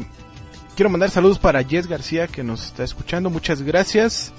quiero 0.77 0.91
mandar 0.91 1.09
saludos 1.09 1.39
para 1.39 1.65
Jess 1.65 1.87
García 1.87 2.27
que 2.27 2.45
nos 2.45 2.67
está 2.67 2.85
escuchando. 2.85 3.31
Muchas 3.31 3.63
gracias. 3.63 4.35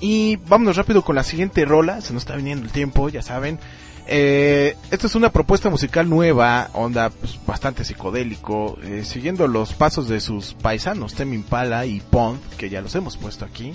Y 0.00 0.34
vámonos 0.48 0.76
rápido 0.76 1.02
con 1.02 1.14
la 1.14 1.22
siguiente 1.22 1.64
rola. 1.64 2.00
Se 2.00 2.12
nos 2.12 2.24
está 2.24 2.34
viniendo 2.34 2.66
el 2.66 2.72
tiempo, 2.72 3.08
ya 3.08 3.22
saben. 3.22 3.60
Eh, 4.06 4.76
esta 4.90 5.06
es 5.06 5.14
una 5.14 5.30
propuesta 5.30 5.70
musical 5.70 6.08
nueva, 6.08 6.70
onda 6.74 7.10
pues, 7.10 7.38
bastante 7.46 7.84
psicodélico, 7.84 8.78
eh, 8.82 9.04
siguiendo 9.04 9.46
los 9.46 9.74
pasos 9.74 10.08
de 10.08 10.20
sus 10.20 10.54
paisanos, 10.54 11.14
Temi 11.14 11.36
Impala 11.36 11.86
y 11.86 12.00
Pond, 12.00 12.40
que 12.56 12.68
ya 12.68 12.80
los 12.80 12.94
hemos 12.94 13.16
puesto 13.16 13.44
aquí. 13.44 13.72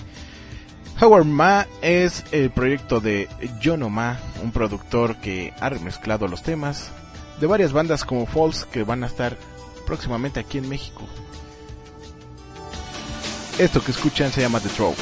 Howard 0.99 1.25
Ma 1.25 1.67
es 1.82 2.25
el 2.32 2.49
proyecto 2.49 2.99
de 2.99 3.30
Jono 3.63 3.89
Ma, 3.89 4.19
un 4.43 4.51
productor 4.51 5.17
que 5.17 5.53
ha 5.59 5.69
remezclado 5.69 6.28
los 6.28 6.41
temas 6.41 6.91
de 7.39 7.47
varias 7.47 7.71
bandas 7.71 8.03
como 8.03 8.25
Falls 8.25 8.65
que 8.65 8.84
van 8.84 9.03
a 9.03 9.07
estar 9.07 9.38
próximamente 9.86 10.39
aquí 10.39 10.57
en 10.57 10.67
México. 10.67 11.03
Esto 13.57 13.84
que 13.84 13.91
escuchan 13.91 14.32
se 14.32 14.41
llama 14.41 14.59
The 14.59 14.69
Throw. 14.69 14.93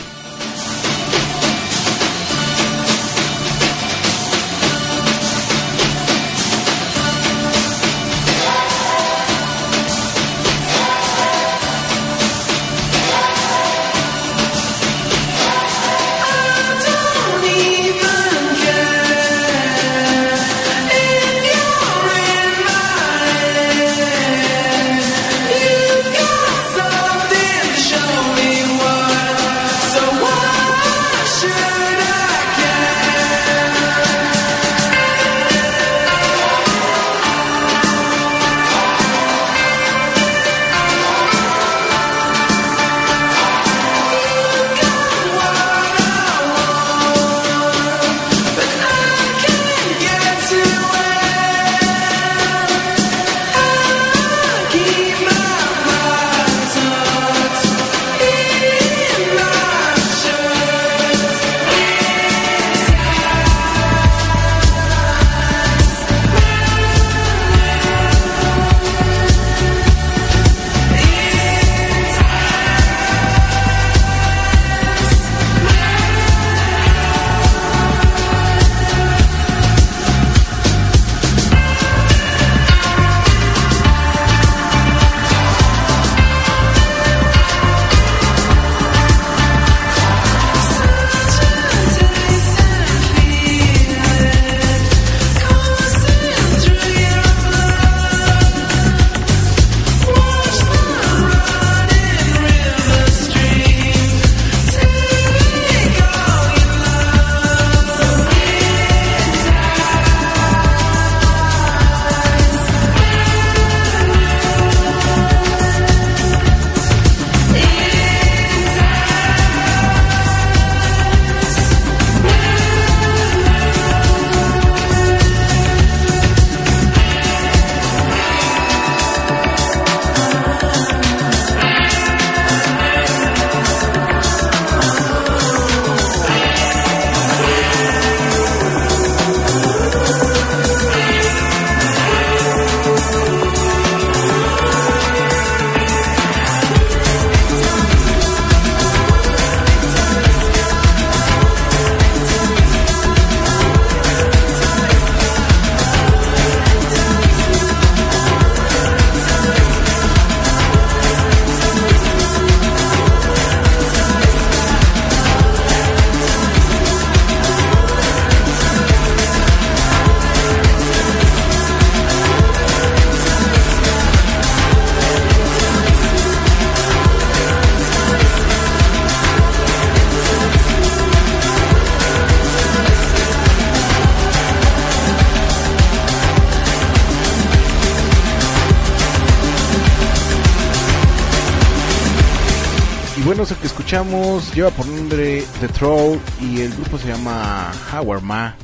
Escuchamos 193.63 194.53
lleva 194.53 194.69
por 194.69 194.85
nombre 194.85 195.43
The 195.59 195.67
Throw 195.69 196.21
y 196.39 196.61
el 196.61 196.71
grupo 196.73 196.99
se 196.99 197.07
llama 197.07 197.71
Howard 197.91 198.21
Ma. 198.21 198.55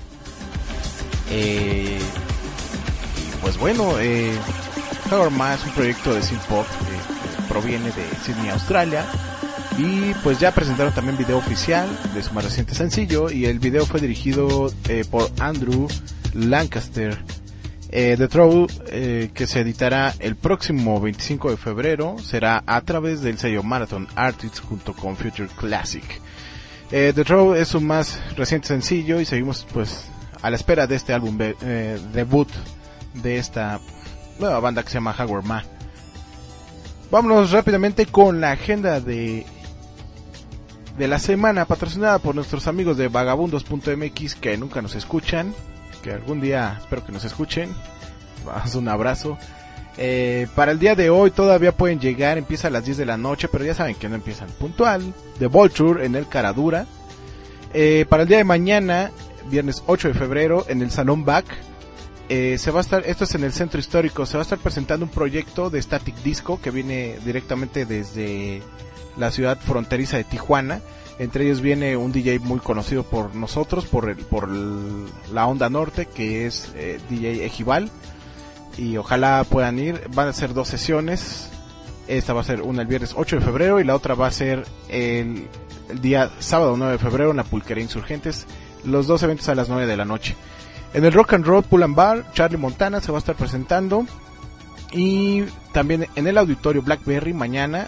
Eh, 1.32 1.98
y 1.98 3.42
pues 3.42 3.58
bueno, 3.58 4.00
eh, 4.00 4.32
Howard 5.12 5.32
Ma 5.32 5.56
es 5.56 5.66
un 5.66 5.72
proyecto 5.72 6.14
de 6.14 6.22
synth 6.22 6.44
pop 6.44 6.68
que, 6.68 7.42
que 7.42 7.48
proviene 7.52 7.86
de 7.86 8.04
Sydney, 8.24 8.50
Australia. 8.50 9.04
Y 9.80 10.14
pues 10.24 10.40
ya 10.40 10.54
presentaron 10.54 10.94
también 10.94 11.18
video 11.18 11.40
oficial 11.40 11.90
de 12.14 12.22
su 12.22 12.32
más 12.34 12.44
reciente 12.44 12.76
sencillo 12.76 13.32
y 13.32 13.46
el 13.46 13.58
video 13.58 13.88
fue 13.88 14.00
dirigido 14.00 14.72
eh, 14.88 15.04
por 15.10 15.32
Andrew 15.40 15.88
Lancaster. 16.36 17.18
Eh, 17.92 18.16
The 18.18 18.28
Throw, 18.30 18.68
eh, 18.88 19.32
que 19.34 19.46
se 19.48 19.60
editará 19.60 20.14
el 20.20 20.38
próximo 20.38 21.02
25 21.02 21.52
de 21.52 21.58
febrero, 21.58 22.16
será 22.20 22.64
a 22.66 22.82
través 22.82 23.22
del 23.22 23.38
sello 23.38 23.64
Marathon 23.64 24.08
Artists 24.16 24.62
junto 24.62 24.94
con 24.94 25.18
Future 25.18 25.50
Classic. 25.58 26.04
Eh, 26.92 27.12
The 27.14 27.26
Throw 27.26 27.54
es 27.54 27.68
su 27.68 27.82
más 27.82 28.22
reciente 28.36 28.68
sencillo 28.68 29.20
y 29.20 29.26
seguimos 29.26 29.68
pues 29.74 30.10
a 30.42 30.50
la 30.50 30.56
espera 30.56 30.88
de 30.88 30.96
este 30.96 31.14
álbum 31.14 31.38
eh, 31.40 32.00
debut 32.14 32.50
de 33.14 33.38
esta 33.38 33.80
nueva 34.40 34.60
banda 34.60 34.84
que 34.84 34.90
se 34.90 34.96
llama 34.96 35.16
Howard 35.18 35.46
Ma. 35.46 35.64
Vámonos 37.12 37.52
rápidamente 37.52 38.06
con 38.06 38.40
la 38.40 38.52
agenda 38.52 39.02
de 39.02 39.46
de 40.98 41.08
la 41.08 41.20
semana 41.20 41.66
patrocinada 41.66 42.20
por 42.20 42.36
nuestros 42.36 42.68
amigos 42.68 42.98
de 42.98 43.08
vagabundos.mx 43.08 44.36
que 44.36 44.58
nunca 44.58 44.82
nos 44.82 44.96
escuchan, 44.96 45.54
que 46.02 46.12
algún 46.12 46.42
día 46.42 46.78
espero 46.80 47.06
que 47.06 47.12
nos 47.12 47.24
escuchen. 47.24 47.74
Vamos, 48.46 48.76
un 48.76 48.88
abrazo. 48.88 49.38
Eh, 49.98 50.48
para 50.56 50.72
el 50.72 50.80
día 50.80 50.96
de 50.96 51.10
hoy 51.10 51.32
todavía 51.32 51.74
pueden 51.74 52.00
llegar, 52.00 52.38
empieza 52.38 52.68
a 52.70 52.72
las 52.72 52.86
10 52.86 52.98
de 52.98 53.06
la 53.06 53.18
noche, 53.18 53.48
pero 53.48 53.66
ya 53.66 53.74
saben 53.74 53.96
que 53.96 54.10
no 54.10 54.16
empiezan 54.16 54.50
puntual. 54.50 55.14
The 55.40 55.48
Vulture 55.48 56.06
en 56.06 56.16
el 56.16 56.28
Caradura. 56.28 56.86
Eh, 57.74 58.06
para 58.10 58.24
el 58.24 58.30
día 58.30 58.38
de 58.38 58.44
mañana, 58.44 59.12
viernes 59.50 59.84
8 59.88 60.10
de 60.10 60.14
febrero, 60.14 60.66
en 60.68 60.82
el 60.82 60.92
Salón 60.92 61.26
Back, 61.26 61.46
eh, 62.30 62.58
se 62.58 62.72
va 62.72 62.80
a 62.80 62.82
estar, 62.82 63.04
esto 63.06 63.26
es 63.26 63.36
en 63.36 63.44
el 63.44 63.52
centro 63.52 63.80
histórico, 63.80 64.26
se 64.26 64.38
va 64.38 64.42
a 64.42 64.44
estar 64.44 64.60
presentando 64.60 65.06
un 65.06 65.12
proyecto 65.12 65.70
de 65.70 65.82
Static 65.82 66.16
Disco 66.24 66.62
que 66.62 66.72
viene 66.72 67.18
directamente 67.26 67.86
desde 67.86 68.62
la 69.18 69.32
ciudad 69.32 69.60
fronteriza 69.60 70.18
de 70.18 70.24
Tijuana. 70.24 70.82
Entre 71.20 71.46
ellos 71.46 71.62
viene 71.62 71.98
un 71.98 72.12
DJ 72.12 72.40
muy 72.40 72.60
conocido 72.60 73.04
por 73.04 73.36
nosotros, 73.36 73.86
por 73.86 74.10
el, 74.10 74.18
por 74.18 74.50
la 74.50 75.46
onda 75.46 75.70
norte, 75.70 76.08
que 76.08 76.46
es 76.46 76.72
eh, 76.76 77.00
DJ 77.10 77.46
Ejival. 77.46 77.90
Y 78.78 78.98
ojalá 78.98 79.44
puedan 79.44 79.78
ir. 79.80 80.02
Van 80.14 80.28
a 80.28 80.34
ser 80.34 80.54
dos 80.54 80.68
sesiones. 80.68 81.50
Esta 82.08 82.34
va 82.34 82.42
a 82.42 82.46
ser 82.46 82.62
una 82.62 82.82
el 82.82 82.88
viernes 82.88 83.14
8 83.16 83.38
de 83.38 83.46
febrero 83.46 83.80
y 83.80 83.84
la 83.84 83.96
otra 83.96 84.16
va 84.16 84.28
a 84.28 84.32
ser 84.32 84.66
el, 84.90 85.48
el 85.90 86.02
día 86.02 86.32
sábado 86.40 86.76
9 86.76 86.94
de 86.94 87.00
febrero 87.00 87.32
en 87.32 87.38
la 87.38 87.44
Pulquería 87.44 87.84
Insurgentes. 87.84 88.48
Los 88.84 89.08
dos 89.08 89.22
eventos 89.24 89.48
a 89.50 89.56
las 89.56 89.70
9 89.70 89.86
de 89.86 89.98
la 89.98 90.06
noche. 90.06 90.36
En 90.94 91.06
el 91.06 91.14
Rock 91.14 91.34
and 91.34 91.46
Roll 91.46 91.64
Pull 91.64 91.84
and 91.84 91.96
Bar, 91.96 92.32
Charlie 92.34 92.58
Montana 92.58 93.00
se 93.00 93.12
va 93.12 93.18
a 93.18 93.20
estar 93.20 93.36
presentando. 93.36 94.06
Y 94.92 95.44
también 95.72 96.08
en 96.16 96.28
el 96.28 96.38
auditorio 96.38 96.82
Blackberry 96.82 97.34
mañana 97.34 97.88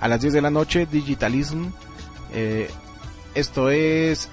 a 0.00 0.08
las 0.08 0.20
10 0.20 0.34
de 0.34 0.42
la 0.42 0.50
noche, 0.50 0.86
Digitalism. 0.86 1.66
Eh, 2.32 2.70
esto 3.34 3.70
es 3.70 4.28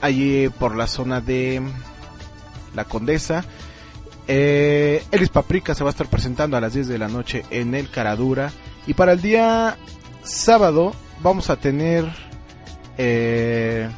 allí 0.00 0.48
por 0.48 0.76
la 0.76 0.86
zona 0.86 1.20
de 1.20 1.62
la 2.74 2.84
Condesa. 2.84 3.44
Eh, 4.26 5.02
Elis 5.10 5.30
Paprika 5.30 5.74
se 5.74 5.84
va 5.84 5.90
a 5.90 5.92
estar 5.92 6.06
presentando 6.08 6.56
a 6.56 6.60
las 6.60 6.74
10 6.74 6.88
de 6.88 6.98
la 6.98 7.08
noche 7.08 7.44
en 7.50 7.74
el 7.74 7.90
Caradura. 7.90 8.52
Y 8.86 8.94
para 8.94 9.12
el 9.12 9.22
día 9.22 9.76
sábado 10.22 10.94
vamos 11.22 11.50
a 11.50 11.56
tener 11.56 12.06
eh, 12.98 13.88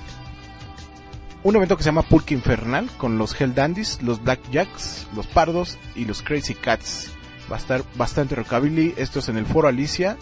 un 1.42 1.56
evento 1.56 1.76
que 1.76 1.82
se 1.82 1.88
llama 1.88 2.02
Pulque 2.02 2.34
Infernal 2.34 2.90
con 2.96 3.18
los 3.18 3.38
Hell 3.40 3.54
Dandies, 3.54 4.02
los 4.02 4.22
Black 4.22 4.40
Jacks, 4.50 5.08
los 5.14 5.26
Pardos 5.26 5.78
y 5.94 6.04
los 6.04 6.22
Crazy 6.22 6.54
Cats. 6.54 7.12
Va 7.50 7.56
a 7.56 7.58
estar 7.58 7.82
bastante 7.96 8.36
rockabilly. 8.36 8.94
Esto 8.96 9.18
es 9.18 9.28
en 9.28 9.36
el 9.36 9.46
Foro 9.46 9.68
Alicia 9.68 10.16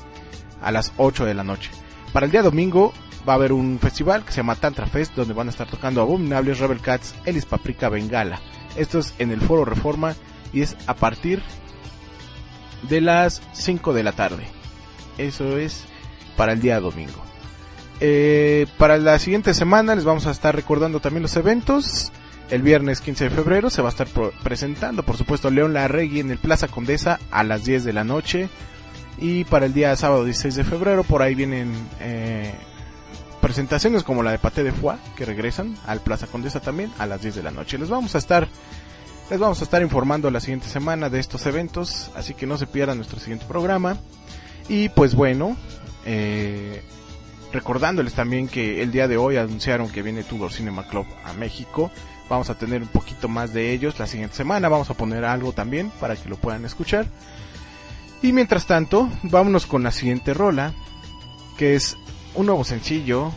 a 0.62 0.72
las 0.72 0.92
8 0.96 1.24
de 1.26 1.34
la 1.34 1.44
noche. 1.44 1.70
Para 2.12 2.26
el 2.26 2.32
día 2.32 2.42
domingo 2.42 2.92
va 3.28 3.34
a 3.34 3.36
haber 3.36 3.52
un 3.52 3.78
festival 3.78 4.24
que 4.24 4.32
se 4.32 4.38
llama 4.38 4.56
Tantra 4.56 4.86
Fest 4.86 5.14
donde 5.14 5.34
van 5.34 5.48
a 5.48 5.50
estar 5.50 5.68
tocando 5.68 6.00
Abominables, 6.00 6.58
Rebel 6.58 6.80
Cats, 6.80 7.14
Elis 7.24 7.44
Paprika, 7.44 7.88
Bengala. 7.88 8.40
Esto 8.76 8.98
es 8.98 9.14
en 9.18 9.30
el 9.30 9.40
Foro 9.40 9.64
Reforma 9.64 10.14
y 10.52 10.62
es 10.62 10.76
a 10.86 10.94
partir 10.94 11.42
de 12.88 13.00
las 13.00 13.42
5 13.52 13.92
de 13.92 14.02
la 14.02 14.12
tarde. 14.12 14.44
Eso 15.18 15.58
es 15.58 15.84
para 16.36 16.52
el 16.52 16.60
día 16.60 16.80
domingo. 16.80 17.28
Eh, 18.00 18.66
para 18.78 18.96
la 18.96 19.18
siguiente 19.18 19.52
semana 19.54 19.94
les 19.94 20.04
vamos 20.04 20.26
a 20.26 20.30
estar 20.30 20.54
recordando 20.54 21.00
también 21.00 21.22
los 21.22 21.36
eventos. 21.36 22.12
El 22.50 22.62
viernes 22.62 23.00
15 23.02 23.24
de 23.24 23.30
febrero 23.30 23.68
se 23.68 23.82
va 23.82 23.88
a 23.88 23.90
estar 23.90 24.06
presentando, 24.42 25.02
por 25.02 25.18
supuesto, 25.18 25.50
León 25.50 25.74
Larregui 25.74 26.20
en 26.20 26.30
el 26.30 26.38
Plaza 26.38 26.68
Condesa 26.68 27.18
a 27.30 27.44
las 27.44 27.64
10 27.64 27.84
de 27.84 27.92
la 27.92 28.04
noche. 28.04 28.48
Y 29.20 29.44
para 29.44 29.66
el 29.66 29.74
día 29.74 29.94
sábado 29.96 30.24
16 30.24 30.54
de 30.54 30.64
febrero, 30.64 31.02
por 31.02 31.22
ahí 31.22 31.34
vienen 31.34 31.72
eh, 32.00 32.52
presentaciones 33.40 34.04
como 34.04 34.22
la 34.22 34.30
de 34.30 34.38
Paté 34.38 34.62
de 34.62 34.72
Foix, 34.72 34.98
que 35.16 35.24
regresan 35.24 35.76
al 35.86 36.00
Plaza 36.00 36.26
Condesa 36.26 36.60
también 36.60 36.92
a 36.98 37.06
las 37.06 37.22
10 37.22 37.34
de 37.36 37.42
la 37.42 37.50
noche. 37.50 37.78
Les 37.78 37.88
vamos 37.88 38.14
a 38.14 38.18
estar, 38.18 38.46
les 39.30 39.40
vamos 39.40 39.60
a 39.60 39.64
estar 39.64 39.82
informando 39.82 40.30
la 40.30 40.40
siguiente 40.40 40.68
semana 40.68 41.10
de 41.10 41.18
estos 41.18 41.46
eventos, 41.46 42.10
así 42.14 42.34
que 42.34 42.46
no 42.46 42.56
se 42.56 42.66
pierdan 42.66 42.98
nuestro 42.98 43.18
siguiente 43.18 43.46
programa. 43.46 43.96
Y 44.68 44.88
pues 44.90 45.14
bueno, 45.14 45.56
eh, 46.04 46.82
recordándoles 47.52 48.14
también 48.14 48.46
que 48.46 48.82
el 48.82 48.92
día 48.92 49.08
de 49.08 49.16
hoy 49.16 49.36
anunciaron 49.36 49.88
que 49.88 50.02
viene 50.02 50.22
Tudor 50.22 50.52
Cinema 50.52 50.86
Club 50.86 51.06
a 51.24 51.32
México. 51.32 51.90
Vamos 52.28 52.50
a 52.50 52.54
tener 52.54 52.82
un 52.82 52.88
poquito 52.88 53.28
más 53.28 53.52
de 53.52 53.72
ellos 53.72 53.98
la 53.98 54.06
siguiente 54.06 54.36
semana. 54.36 54.68
Vamos 54.68 54.90
a 54.90 54.94
poner 54.94 55.24
algo 55.24 55.52
también 55.52 55.90
para 55.98 56.14
que 56.14 56.28
lo 56.28 56.36
puedan 56.36 56.64
escuchar. 56.64 57.06
Y 58.22 58.32
mientras 58.32 58.66
tanto, 58.66 59.08
vámonos 59.22 59.66
con 59.66 59.82
la 59.82 59.92
siguiente 59.92 60.34
rola, 60.34 60.74
que 61.56 61.74
es 61.74 61.96
un 62.34 62.46
nuevo 62.46 62.64
sencillo 62.64 63.32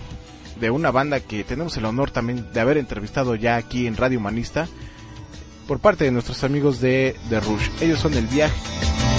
de 0.60 0.70
una 0.70 0.92
banda 0.92 1.20
que 1.20 1.44
tenemos 1.44 1.76
el 1.78 1.86
honor 1.86 2.12
también 2.12 2.52
de 2.54 2.60
haber 2.60 2.78
entrevistado 2.78 3.36
ya 3.36 3.56
aquí 3.56 3.88
en 3.88 3.98
Radio 3.98 4.20
Humanista 4.20 4.68
por 5.68 5.80
parte 5.80 6.06
de 6.06 6.12
nuestros 6.12 6.44
amigos 6.44 6.82
de 6.82 7.16
The 7.30 7.40
Rush. 7.40 7.70
Ellos 7.82 8.00
son 8.00 8.14
El 8.14 8.28
Viaje. 8.28 9.11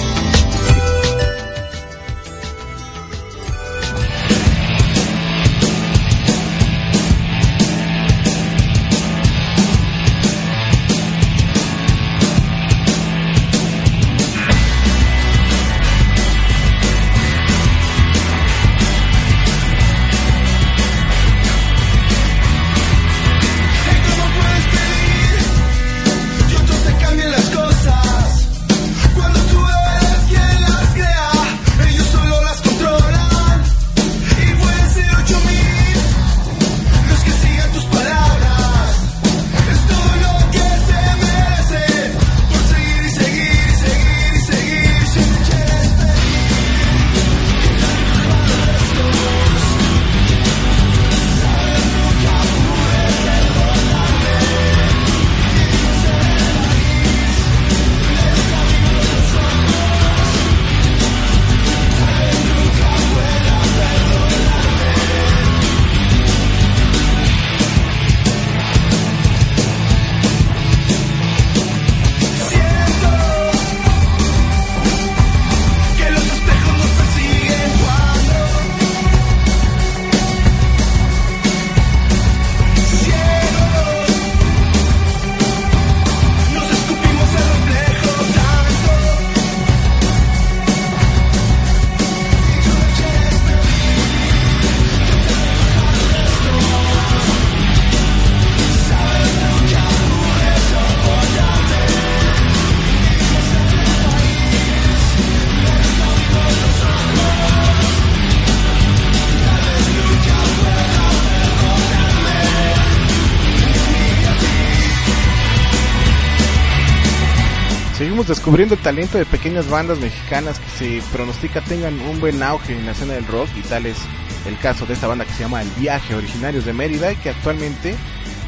Descubriendo 118.53 118.75
el 118.75 118.81
talento 118.81 119.17
de 119.17 119.25
pequeñas 119.25 119.67
bandas 119.67 119.97
mexicanas 119.97 120.59
que 120.59 120.69
se 120.69 121.01
pronostica 121.11 121.59
tengan 121.61 121.99
un 122.01 122.19
buen 122.19 122.43
auge 122.43 122.77
en 122.77 122.85
la 122.85 122.91
escena 122.91 123.13
del 123.13 123.25
rock 123.25 123.49
y 123.57 123.61
tal 123.61 123.87
es 123.87 123.97
el 124.45 124.59
caso 124.59 124.85
de 124.85 124.93
esta 124.93 125.07
banda 125.07 125.25
que 125.25 125.31
se 125.31 125.39
llama 125.41 125.63
El 125.63 125.69
Viaje, 125.71 126.13
originarios 126.13 126.63
de 126.63 126.71
Mérida 126.71 127.11
y 127.11 127.15
que 127.15 127.31
actualmente 127.31 127.95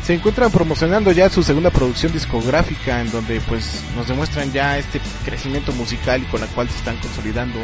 se 0.03 0.13
encuentran 0.13 0.51
promocionando 0.51 1.11
ya 1.11 1.27
su 1.31 1.41
segunda 1.41 1.71
producción 1.71 2.13
discográfica 2.13 3.01
en 3.01 3.11
donde 3.11 3.41
pues 3.47 3.83
nos 3.95 4.07
demuestran 4.07 4.53
ya 4.53 4.77
este 4.77 5.01
crecimiento 5.25 5.71
musical 5.71 6.21
y 6.21 6.25
con 6.25 6.39
la 6.39 6.47
cual 6.49 6.69
se 6.69 6.77
están 6.77 6.97
consolidando 6.97 7.57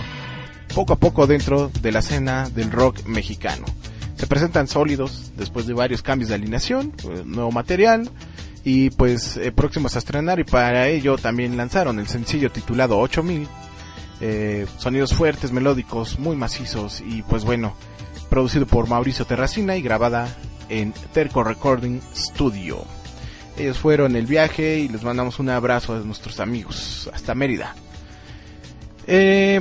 poco 0.73 0.93
a 0.93 0.95
poco 0.99 1.27
dentro 1.27 1.69
de 1.79 1.91
la 1.91 1.99
escena 1.99 2.49
del 2.49 2.71
rock 2.71 3.05
mexicano. 3.05 3.65
Se 4.15 4.25
presentan 4.25 4.67
sólidos 4.67 5.31
después 5.37 5.67
de 5.67 5.75
varios 5.75 6.01
cambios 6.01 6.29
de 6.29 6.35
alineación, 6.35 6.91
eh, 7.03 7.21
nuevo 7.23 7.51
material 7.51 8.09
y 8.63 8.89
pues 8.91 9.37
eh, 9.37 9.51
próximos 9.51 9.95
a 9.95 9.99
estrenar 9.99 10.39
y 10.39 10.43
para 10.43 10.87
ello 10.87 11.17
también 11.17 11.57
lanzaron 11.57 11.99
el 11.99 12.07
sencillo 12.07 12.51
titulado 12.51 12.99
8000. 12.99 13.47
Eh, 14.23 14.67
sonidos 14.77 15.15
fuertes, 15.15 15.51
melódicos, 15.51 16.19
muy 16.19 16.35
macizos 16.35 17.01
y 17.01 17.23
pues 17.23 17.43
bueno, 17.43 17.75
producido 18.29 18.67
por 18.67 18.87
Mauricio 18.87 19.25
Terracina 19.25 19.75
y 19.75 19.81
grabada 19.81 20.27
en 20.69 20.93
Terco 21.11 21.43
Recording 21.43 21.99
Studio. 22.15 22.85
Ellos 23.57 23.79
fueron 23.79 24.15
el 24.15 24.27
viaje 24.27 24.77
y 24.79 24.87
les 24.89 25.03
mandamos 25.03 25.39
un 25.39 25.49
abrazo 25.49 25.95
a 25.95 25.99
nuestros 25.99 26.39
amigos 26.39 27.09
hasta 27.13 27.33
Mérida. 27.33 27.75
Eh, 29.07 29.59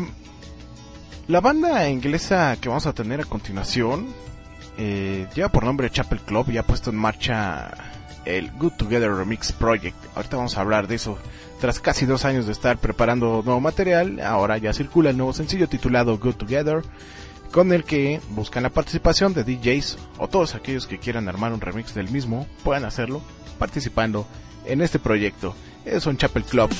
la 1.27 1.41
banda 1.41 1.89
inglesa 1.89 2.57
que 2.61 2.69
vamos 2.69 2.87
a 2.87 2.93
tener 2.93 3.21
a 3.21 3.25
continuación 3.25 4.09
eh, 4.77 5.27
lleva 5.35 5.49
por 5.49 5.65
nombre 5.65 5.91
Chapel 5.91 6.21
Club 6.21 6.51
y 6.51 6.59
ha 6.59 6.63
puesto 6.63 6.91
en 6.91 6.97
marcha 6.97 7.71
el 8.25 8.51
Good 8.53 8.73
Together 8.73 9.13
Remix 9.13 9.53
Project. 9.53 9.97
Ahorita 10.15 10.37
vamos 10.37 10.57
a 10.57 10.61
hablar 10.61 10.87
de 10.87 10.97
eso. 10.97 11.19
Tras 11.61 11.81
casi 11.81 12.07
dos 12.07 12.25
años 12.25 12.47
de 12.47 12.53
estar 12.53 12.79
preparando 12.79 13.43
nuevo 13.45 13.61
material, 13.61 14.21
ahora 14.21 14.57
ya 14.59 14.73
circula 14.73 15.11
el 15.11 15.17
nuevo 15.17 15.33
sencillo 15.33 15.69
titulado 15.69 16.19
Good 16.19 16.37
Together, 16.37 16.83
con 17.53 17.73
el 17.73 17.85
que 17.85 18.21
buscan 18.31 18.63
la 18.63 18.71
participación 18.71 19.35
de 19.35 19.45
DJs 19.45 19.99
o 20.19 20.29
todos 20.29 20.55
aquellos 20.55 20.87
que 20.87 20.99
quieran 20.99 21.29
armar 21.29 21.53
un 21.53 21.61
remix 21.61 21.95
del 21.95 22.11
mismo, 22.11 22.47
puedan 22.65 22.85
hacerlo 22.85 23.23
participando 23.59 24.27
en 24.65 24.81
este 24.81 24.99
proyecto. 24.99 25.55
Es 25.85 26.07
un 26.07 26.17
Chapel 26.17 26.45
Club. 26.45 26.71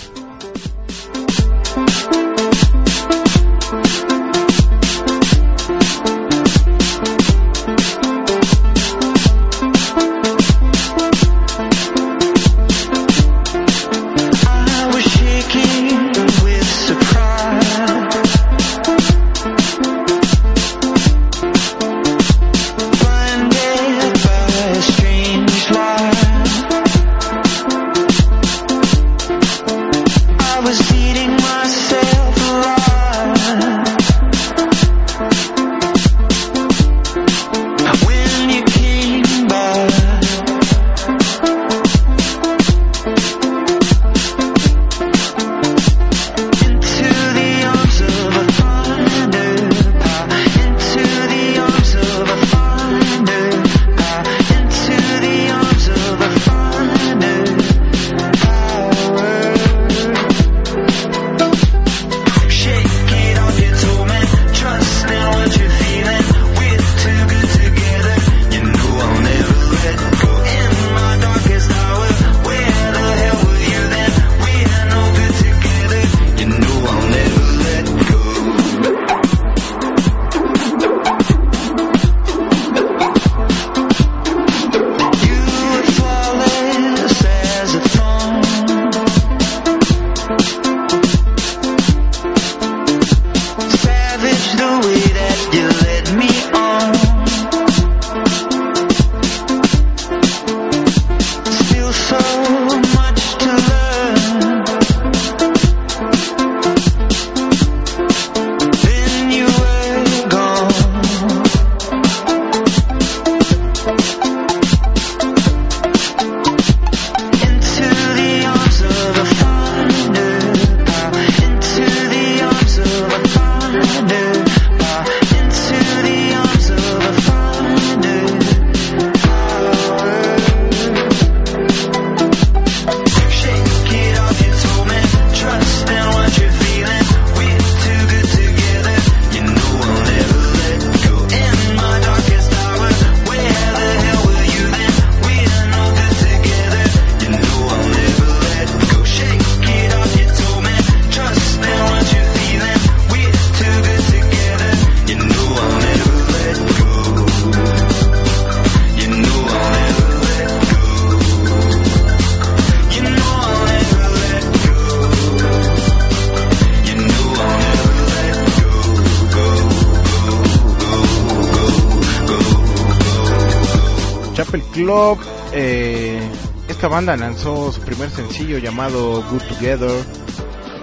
Eh, 175.53 176.21
esta 176.69 176.89
banda 176.89 177.17
lanzó 177.17 177.71
su 177.71 177.81
primer 177.81 178.11
sencillo 178.11 178.59
llamado 178.59 179.23
Good 179.31 179.43
Together 179.43 180.05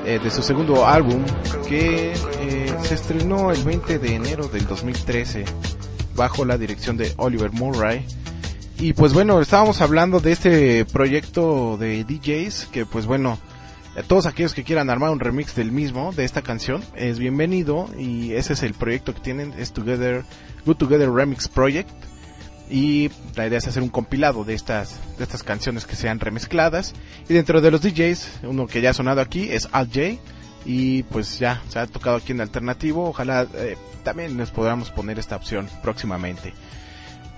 eh, 0.06 0.18
de 0.24 0.32
su 0.32 0.42
segundo 0.42 0.88
álbum 0.88 1.26
que 1.68 2.14
eh, 2.14 2.74
se 2.84 2.96
estrenó 2.96 3.52
el 3.52 3.62
20 3.66 4.00
de 4.00 4.16
enero 4.16 4.48
del 4.48 4.66
2013 4.66 5.44
bajo 6.16 6.46
la 6.46 6.58
dirección 6.58 6.96
de 6.96 7.14
Oliver 7.18 7.52
Murray. 7.52 8.06
Y 8.80 8.94
pues 8.94 9.12
bueno, 9.12 9.42
estábamos 9.42 9.82
hablando 9.82 10.22
de 10.22 10.32
este 10.32 10.86
proyecto 10.86 11.76
de 11.78 12.06
DJs 12.06 12.70
que 12.72 12.86
pues 12.86 13.08
bueno, 13.08 13.38
todos 14.08 14.26
aquellos 14.26 14.54
que 14.54 14.64
quieran 14.64 14.90
armar 14.90 15.10
un 15.10 15.20
remix 15.20 15.54
del 15.54 15.74
mismo, 15.74 16.14
de 16.14 16.24
esta 16.24 16.42
canción, 16.42 16.82
es 16.96 17.20
bienvenido 17.20 17.90
y 18.00 18.32
ese 18.36 18.54
es 18.54 18.64
el 18.64 18.74
proyecto 18.74 19.14
que 19.14 19.20
tienen, 19.20 19.54
es 19.58 19.74
Together, 19.74 20.24
Good 20.66 20.78
Together 20.78 21.12
Remix 21.12 21.50
Project 21.50 21.90
y 22.70 23.10
la 23.36 23.48
idea 23.48 23.60
es 23.60 23.68
hacer 23.68 23.82
un 23.82 23.90
compilado 23.90 24.44
de 24.44 24.54
estas 24.54 25.00
de 25.18 25.24
estas 25.24 25.44
canciones 25.44 25.86
que 25.86 25.96
sean 25.96 26.20
remezcladas. 26.20 26.94
Y 27.30 27.34
dentro 27.34 27.62
de 27.62 27.72
los 27.72 27.82
DJs 27.82 28.42
uno 28.44 28.68
que 28.68 28.82
ya 28.82 28.92
ha 28.92 28.94
sonado 28.94 29.22
aquí 29.22 29.50
es 29.50 29.70
Al 29.72 29.88
J. 29.88 30.22
Y 30.66 31.04
pues 31.04 31.40
ya 31.40 31.62
se 31.70 31.80
ha 31.80 31.88
tocado 31.88 32.18
aquí 32.18 32.34
en 32.34 32.42
alternativo. 32.42 33.08
Ojalá 33.10 33.48
eh, 33.56 33.78
también 34.04 34.36
les 34.36 34.52
podamos 34.52 34.92
poner 34.92 35.18
esta 35.18 35.38
opción 35.38 35.70
próximamente. 35.82 36.54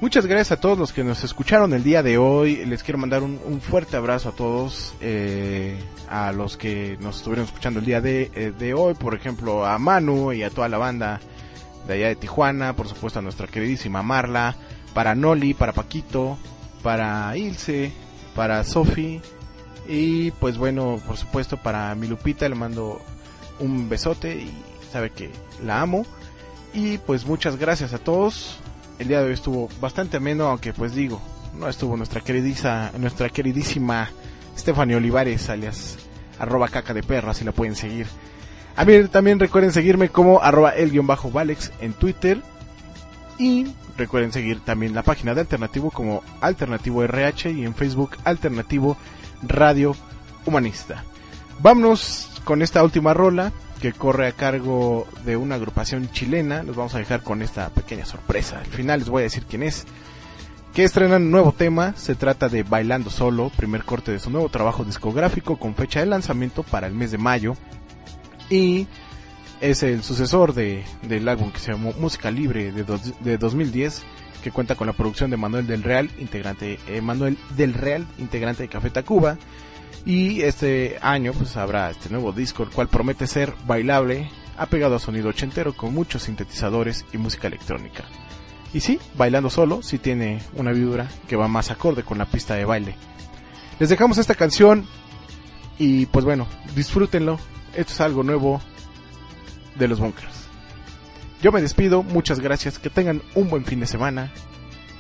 Muchas 0.02 0.26
gracias 0.26 0.54
a 0.54 0.62
todos 0.62 0.80
los 0.80 0.94
que 0.94 1.04
nos 1.04 1.26
escucharon 1.26 1.74
el 1.74 1.84
día 1.84 2.02
de 2.02 2.18
hoy. 2.18 2.66
Les 2.66 2.84
quiero 2.84 2.98
mandar 2.98 3.22
un, 3.22 3.60
fuerte 3.62 3.98
abrazo 3.98 4.30
a 4.30 4.32
todos, 4.32 4.94
eh, 5.02 5.78
a 6.10 6.32
los 6.32 6.56
que 6.56 6.98
nos 7.02 7.18
estuvieron 7.18 7.46
escuchando 7.46 7.80
el 7.80 7.86
día 7.86 8.00
de, 8.00 8.32
eh, 8.34 8.54
de 8.58 8.74
hoy, 8.74 8.94
por 8.94 9.14
ejemplo 9.14 9.66
a 9.66 9.78
Manu 9.78 10.32
y 10.32 10.42
a 10.42 10.50
toda 10.50 10.70
la 10.70 10.78
banda 10.78 11.20
de 11.86 11.96
allá 11.96 12.08
de 12.08 12.16
Tijuana, 12.16 12.78
por 12.78 12.88
supuesto 12.88 13.20
a 13.20 13.22
nuestra 13.22 13.48
queridísima 13.48 14.02
Marla, 14.02 14.56
para 15.00 15.16
Noli, 15.16 15.54
para 15.54 15.72
Paquito, 15.72 16.38
para 16.84 17.38
Ilse, 17.38 17.94
para 18.36 18.66
Sofi 18.66 19.22
y 19.88 20.32
pues 20.32 20.58
bueno, 20.58 21.00
por 21.08 21.16
supuesto 21.16 21.56
para 21.56 21.96
mi 21.96 22.06
Lupita 22.06 22.50
le 22.50 22.56
mando 22.56 23.00
un 23.62 23.88
besote 23.88 24.36
y 24.36 24.52
sabe 24.92 25.12
que 25.12 25.32
la 25.64 25.80
amo. 25.80 26.06
Y 26.74 26.98
pues 26.98 27.26
muchas 27.26 27.56
gracias 27.56 27.94
a 27.94 28.00
todos. 28.00 28.58
El 29.00 29.08
día 29.08 29.22
de 29.22 29.28
hoy 29.28 29.32
estuvo 29.36 29.70
bastante 29.80 30.18
ameno, 30.18 30.48
aunque 30.48 30.74
pues 30.74 30.94
digo, 30.94 31.22
no 31.58 31.70
estuvo 31.70 31.96
nuestra 31.96 32.20
queridiza, 32.20 32.92
nuestra 32.98 33.30
queridísima 33.30 34.10
Stephanie 34.58 34.98
Olivares, 34.98 35.50
alias 35.50 35.98
arroba 36.40 36.68
caca 36.68 36.94
de 36.94 37.04
perra, 37.04 37.34
si 37.34 37.46
la 37.46 37.54
pueden 37.54 37.78
seguir. 37.78 38.08
A 38.76 38.84
mí 38.84 39.02
también 39.08 39.40
recuerden 39.40 39.72
seguirme 39.72 40.10
como 40.10 40.42
arroba 40.42 40.72
el 40.72 40.92
guion 40.92 41.08
bajo 41.08 41.32
Valex 41.32 41.72
en 41.80 41.94
Twitter. 41.94 42.42
Y 43.40 43.74
recuerden 43.98 44.34
seguir 44.34 44.60
también 44.60 44.94
la 44.94 45.02
página 45.02 45.34
de 45.34 45.42
Alternativo 45.42 45.90
como 45.92 46.22
Alternativo 46.42 47.04
RH 47.04 47.52
y 47.52 47.64
en 47.64 47.74
Facebook 47.74 48.18
Alternativo 48.26 48.98
Radio 49.42 49.96
Humanista. 50.46 51.06
Vámonos 51.62 52.30
con 52.44 52.62
esta 52.62 52.84
última 52.84 53.14
rola 53.14 53.54
que 53.82 53.94
corre 53.94 54.28
a 54.28 54.34
cargo 54.34 55.08
de 55.26 55.38
una 55.38 55.56
agrupación 55.56 56.12
chilena. 56.12 56.64
Los 56.64 56.76
vamos 56.76 56.96
a 56.96 57.00
dejar 57.00 57.24
con 57.24 57.42
esta 57.42 57.70
pequeña 57.70 58.06
sorpresa. 58.06 58.60
Al 58.60 58.66
final 58.66 59.00
les 59.00 59.10
voy 59.10 59.22
a 59.22 59.24
decir 59.24 59.46
quién 59.50 59.64
es. 59.64 59.86
Que 60.74 60.84
estrenan 60.84 61.24
un 61.24 61.32
nuevo 61.32 61.54
tema. 61.54 61.94
Se 61.96 62.16
trata 62.16 62.50
de 62.50 62.64
Bailando 62.64 63.10
Solo, 63.10 63.52
primer 63.56 63.86
corte 63.86 64.12
de 64.12 64.20
su 64.20 64.30
nuevo 64.30 64.50
trabajo 64.50 64.84
discográfico 64.84 65.58
con 65.58 65.76
fecha 65.76 66.02
de 66.02 66.06
lanzamiento 66.08 66.64
para 66.64 66.88
el 66.88 66.94
mes 66.94 67.12
de 67.12 67.18
mayo. 67.18 67.56
Y 68.50 68.88
es 69.62 69.84
el 69.84 70.04
sucesor 70.04 70.54
de, 70.54 70.84
del 71.04 71.28
álbum 71.28 71.52
que 71.52 71.60
se 71.60 71.72
llamó 71.72 71.94
Música 72.00 72.32
Libre 72.32 72.72
de, 72.72 72.86
de 73.20 73.38
2010 73.38 74.04
que 74.40 74.52
cuenta 74.52 74.76
con 74.76 74.88
la 74.88 74.94
producción 74.94 75.30
de 75.30 75.38
Manuel 75.38 75.68
del 75.68 75.84
Real, 75.84 76.10
integrante 76.18 76.80
eh, 76.88 77.02
Manuel 77.02 77.38
del 77.56 77.74
Real, 77.74 78.08
integrante 78.18 78.64
de 78.64 78.70
Café 78.70 78.90
Tacuba. 78.90 79.38
Y 80.06 80.42
este 80.42 80.98
año 81.02 81.34
pues 81.34 81.58
habrá 81.58 81.90
este 81.90 82.10
nuevo 82.10 82.32
disco, 82.32 82.64
el 82.64 82.70
cual 82.70 82.88
promete 82.88 83.28
ser 83.28 83.54
bailable, 83.68 84.30
apegado 84.58 84.96
a 84.96 85.00
sonido 85.00 85.30
ochentero 85.30 85.74
con 85.74 85.94
muchos 85.94 86.24
sintetizadores 86.24 87.06
y 87.12 87.18
música 87.18 87.48
electrónica. 87.48 88.06
Y 88.74 88.80
sí, 88.80 89.00
bailando 89.18 89.50
solo, 89.50 89.82
sí 89.82 89.98
tiene 89.98 90.42
una 90.56 90.72
vibra 90.72 91.10
que 91.28 91.36
va 91.36 91.48
más 91.48 91.72
acorde 91.72 92.04
con 92.04 92.18
la 92.18 92.26
pista 92.26 92.56
de 92.56 92.66
baile. 92.66 92.96
Les 93.80 93.90
dejamos 93.90 94.18
esta 94.18 94.36
canción 94.36 94.86
y 95.78 96.06
pues 96.08 96.24
bueno, 96.24 96.48
disfrútenlo. 96.76 97.40
Esto 97.76 97.94
es 97.94 98.02
algo 98.02 98.24
nuevo 98.24 98.62
de 99.80 99.88
los 99.88 100.00
bunkers. 100.00 100.48
Yo 101.42 101.52
me 101.52 101.62
despido, 101.62 102.04
muchas 102.04 102.40
gracias, 102.40 102.78
que 102.80 102.90
tengan 102.90 103.22
un 103.34 103.50
buen 103.50 103.66
fin 103.66 103.80
de 103.80 103.88
semana. 103.88 104.32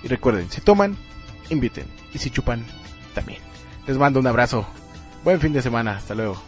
Y 0.02 0.08
recuerden, 0.08 0.50
si 0.50 0.62
toman, 0.62 0.98
inviten. 1.50 1.86
Y 2.14 2.18
si 2.18 2.30
chupan, 2.32 2.66
también. 3.14 3.40
Les 3.86 3.98
mando 3.98 4.20
un 4.20 4.28
abrazo. 4.28 4.66
Buen 5.24 5.40
fin 5.42 5.52
de 5.52 5.62
semana, 5.62 5.98
hasta 5.98 6.16
luego. 6.16 6.42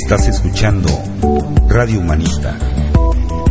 Estás 0.00 0.28
escuchando 0.28 0.88
Radio 1.66 1.98
Humanista. 1.98 2.56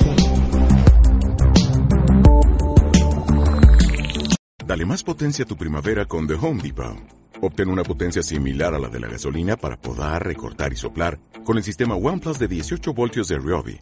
Dale 4.67 4.85
más 4.85 5.03
potencia 5.03 5.45
a 5.45 5.47
tu 5.47 5.57
primavera 5.57 6.05
con 6.05 6.27
The 6.27 6.35
Home 6.35 6.61
Depot. 6.61 6.95
Obtén 7.41 7.69
una 7.69 7.81
potencia 7.81 8.21
similar 8.21 8.75
a 8.75 8.79
la 8.79 8.89
de 8.89 8.99
la 8.99 9.07
gasolina 9.07 9.57
para 9.57 9.77
podar, 9.77 10.23
recortar 10.23 10.73
y 10.73 10.75
soplar 10.75 11.17
con 11.43 11.57
el 11.57 11.63
sistema 11.63 11.95
OnePlus 11.95 12.37
de 12.37 12.47
18 12.47 12.93
voltios 12.93 13.29
de 13.29 13.39
Ryobi 13.39 13.81